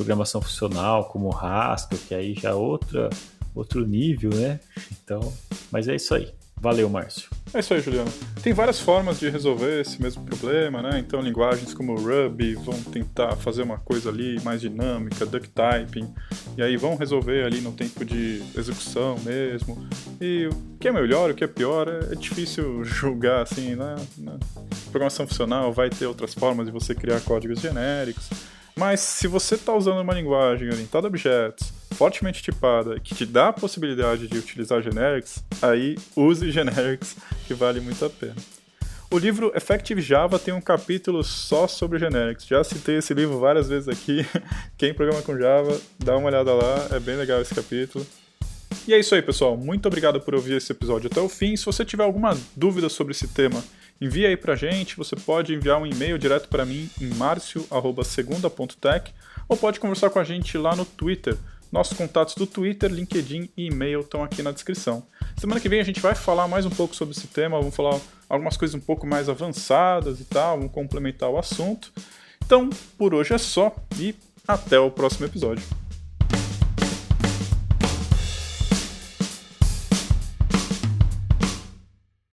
programação 0.00 0.40
funcional, 0.40 1.10
como 1.10 1.30
Haskell, 1.30 1.98
que 2.08 2.14
aí 2.14 2.34
já 2.34 2.50
é 2.50 2.54
outra, 2.54 3.10
outro 3.54 3.86
nível, 3.86 4.30
né? 4.30 4.58
Então, 4.92 5.32
mas 5.70 5.88
é 5.88 5.94
isso 5.94 6.14
aí. 6.14 6.32
Valeu, 6.60 6.90
Márcio. 6.90 7.30
É 7.54 7.60
isso 7.60 7.72
aí, 7.72 7.80
Juliano. 7.80 8.12
Tem 8.42 8.52
várias 8.52 8.78
formas 8.78 9.18
de 9.18 9.30
resolver 9.30 9.80
esse 9.80 10.00
mesmo 10.00 10.22
problema, 10.24 10.82
né? 10.82 10.98
Então, 10.98 11.22
linguagens 11.22 11.72
como 11.72 11.96
Ruby 11.96 12.54
vão 12.54 12.78
tentar 12.82 13.34
fazer 13.36 13.62
uma 13.62 13.78
coisa 13.78 14.10
ali 14.10 14.38
mais 14.44 14.60
dinâmica, 14.60 15.24
duck 15.24 15.48
typing, 15.48 16.06
e 16.58 16.62
aí 16.62 16.76
vão 16.76 16.96
resolver 16.96 17.44
ali 17.44 17.62
no 17.62 17.72
tempo 17.72 18.04
de 18.04 18.42
execução 18.54 19.18
mesmo. 19.24 19.88
E 20.20 20.48
o 20.48 20.78
que 20.78 20.88
é 20.88 20.92
melhor, 20.92 21.30
o 21.30 21.34
que 21.34 21.44
é 21.44 21.46
pior, 21.46 21.88
é 21.88 22.14
difícil 22.14 22.84
julgar 22.84 23.42
assim, 23.42 23.74
né? 23.74 23.96
Na 24.18 24.38
programação 24.90 25.26
funcional 25.26 25.72
vai 25.72 25.88
ter 25.88 26.04
outras 26.04 26.34
formas 26.34 26.66
de 26.66 26.72
você 26.72 26.94
criar 26.94 27.20
códigos 27.22 27.58
genéricos. 27.58 28.28
Mas 28.76 29.00
se 29.00 29.26
você 29.26 29.54
está 29.54 29.74
usando 29.74 30.00
uma 30.00 30.14
linguagem 30.14 30.68
orientada 30.68 31.06
a 31.06 31.08
objetos, 31.08 31.72
fortemente 31.94 32.42
tipada, 32.42 32.98
que 33.00 33.14
te 33.14 33.26
dá 33.26 33.48
a 33.48 33.52
possibilidade 33.52 34.28
de 34.28 34.38
utilizar 34.38 34.82
generics, 34.82 35.44
aí 35.60 35.96
use 36.16 36.48
generics, 36.50 37.16
que 37.46 37.54
vale 37.54 37.80
muito 37.80 38.04
a 38.04 38.10
pena. 38.10 38.36
O 39.12 39.18
livro 39.18 39.52
Effective 39.56 40.00
Java 40.00 40.38
tem 40.38 40.54
um 40.54 40.60
capítulo 40.60 41.24
só 41.24 41.66
sobre 41.66 41.98
generics. 41.98 42.46
Já 42.46 42.62
citei 42.62 42.98
esse 42.98 43.12
livro 43.12 43.40
várias 43.40 43.68
vezes 43.68 43.88
aqui. 43.88 44.24
Quem 44.78 44.94
programa 44.94 45.20
com 45.20 45.36
Java, 45.36 45.76
dá 45.98 46.16
uma 46.16 46.28
olhada 46.28 46.54
lá, 46.54 46.88
é 46.92 47.00
bem 47.00 47.16
legal 47.16 47.40
esse 47.40 47.52
capítulo. 47.52 48.06
E 48.86 48.94
é 48.94 49.00
isso 49.00 49.14
aí, 49.14 49.20
pessoal. 49.20 49.56
Muito 49.56 49.86
obrigado 49.86 50.20
por 50.20 50.34
ouvir 50.34 50.54
esse 50.54 50.70
episódio 50.70 51.10
até 51.10 51.20
o 51.20 51.28
fim. 51.28 51.56
Se 51.56 51.66
você 51.66 51.84
tiver 51.84 52.04
alguma 52.04 52.38
dúvida 52.54 52.88
sobre 52.88 53.12
esse 53.12 53.26
tema, 53.26 53.62
envie 54.00 54.26
aí 54.26 54.36
pra 54.36 54.54
gente. 54.54 54.96
Você 54.96 55.16
pode 55.16 55.52
enviar 55.52 55.80
um 55.80 55.86
e-mail 55.86 56.16
direto 56.16 56.48
para 56.48 56.64
mim 56.64 56.88
em 57.00 57.08
marcio@segunda.tech 57.08 59.12
ou 59.48 59.56
pode 59.56 59.80
conversar 59.80 60.10
com 60.10 60.20
a 60.20 60.24
gente 60.24 60.56
lá 60.56 60.76
no 60.76 60.84
Twitter. 60.84 61.36
Nossos 61.70 61.96
contatos 61.96 62.34
do 62.34 62.46
Twitter, 62.46 62.90
LinkedIn 62.90 63.48
e 63.56 63.66
e-mail 63.66 64.00
estão 64.00 64.24
aqui 64.24 64.42
na 64.42 64.50
descrição. 64.50 65.04
Semana 65.36 65.60
que 65.60 65.68
vem 65.68 65.80
a 65.80 65.84
gente 65.84 66.00
vai 66.00 66.14
falar 66.14 66.48
mais 66.48 66.66
um 66.66 66.70
pouco 66.70 66.96
sobre 66.96 67.14
esse 67.16 67.28
tema, 67.28 67.58
vamos 67.58 67.76
falar 67.76 68.00
algumas 68.28 68.56
coisas 68.56 68.74
um 68.74 68.80
pouco 68.80 69.06
mais 69.06 69.28
avançadas 69.28 70.20
e 70.20 70.24
tal, 70.24 70.56
vamos 70.56 70.72
complementar 70.72 71.30
o 71.30 71.38
assunto. 71.38 71.92
Então, 72.44 72.68
por 72.98 73.14
hoje 73.14 73.32
é 73.32 73.38
só 73.38 73.74
e 73.98 74.14
até 74.46 74.80
o 74.80 74.90
próximo 74.90 75.26
episódio. 75.26 75.64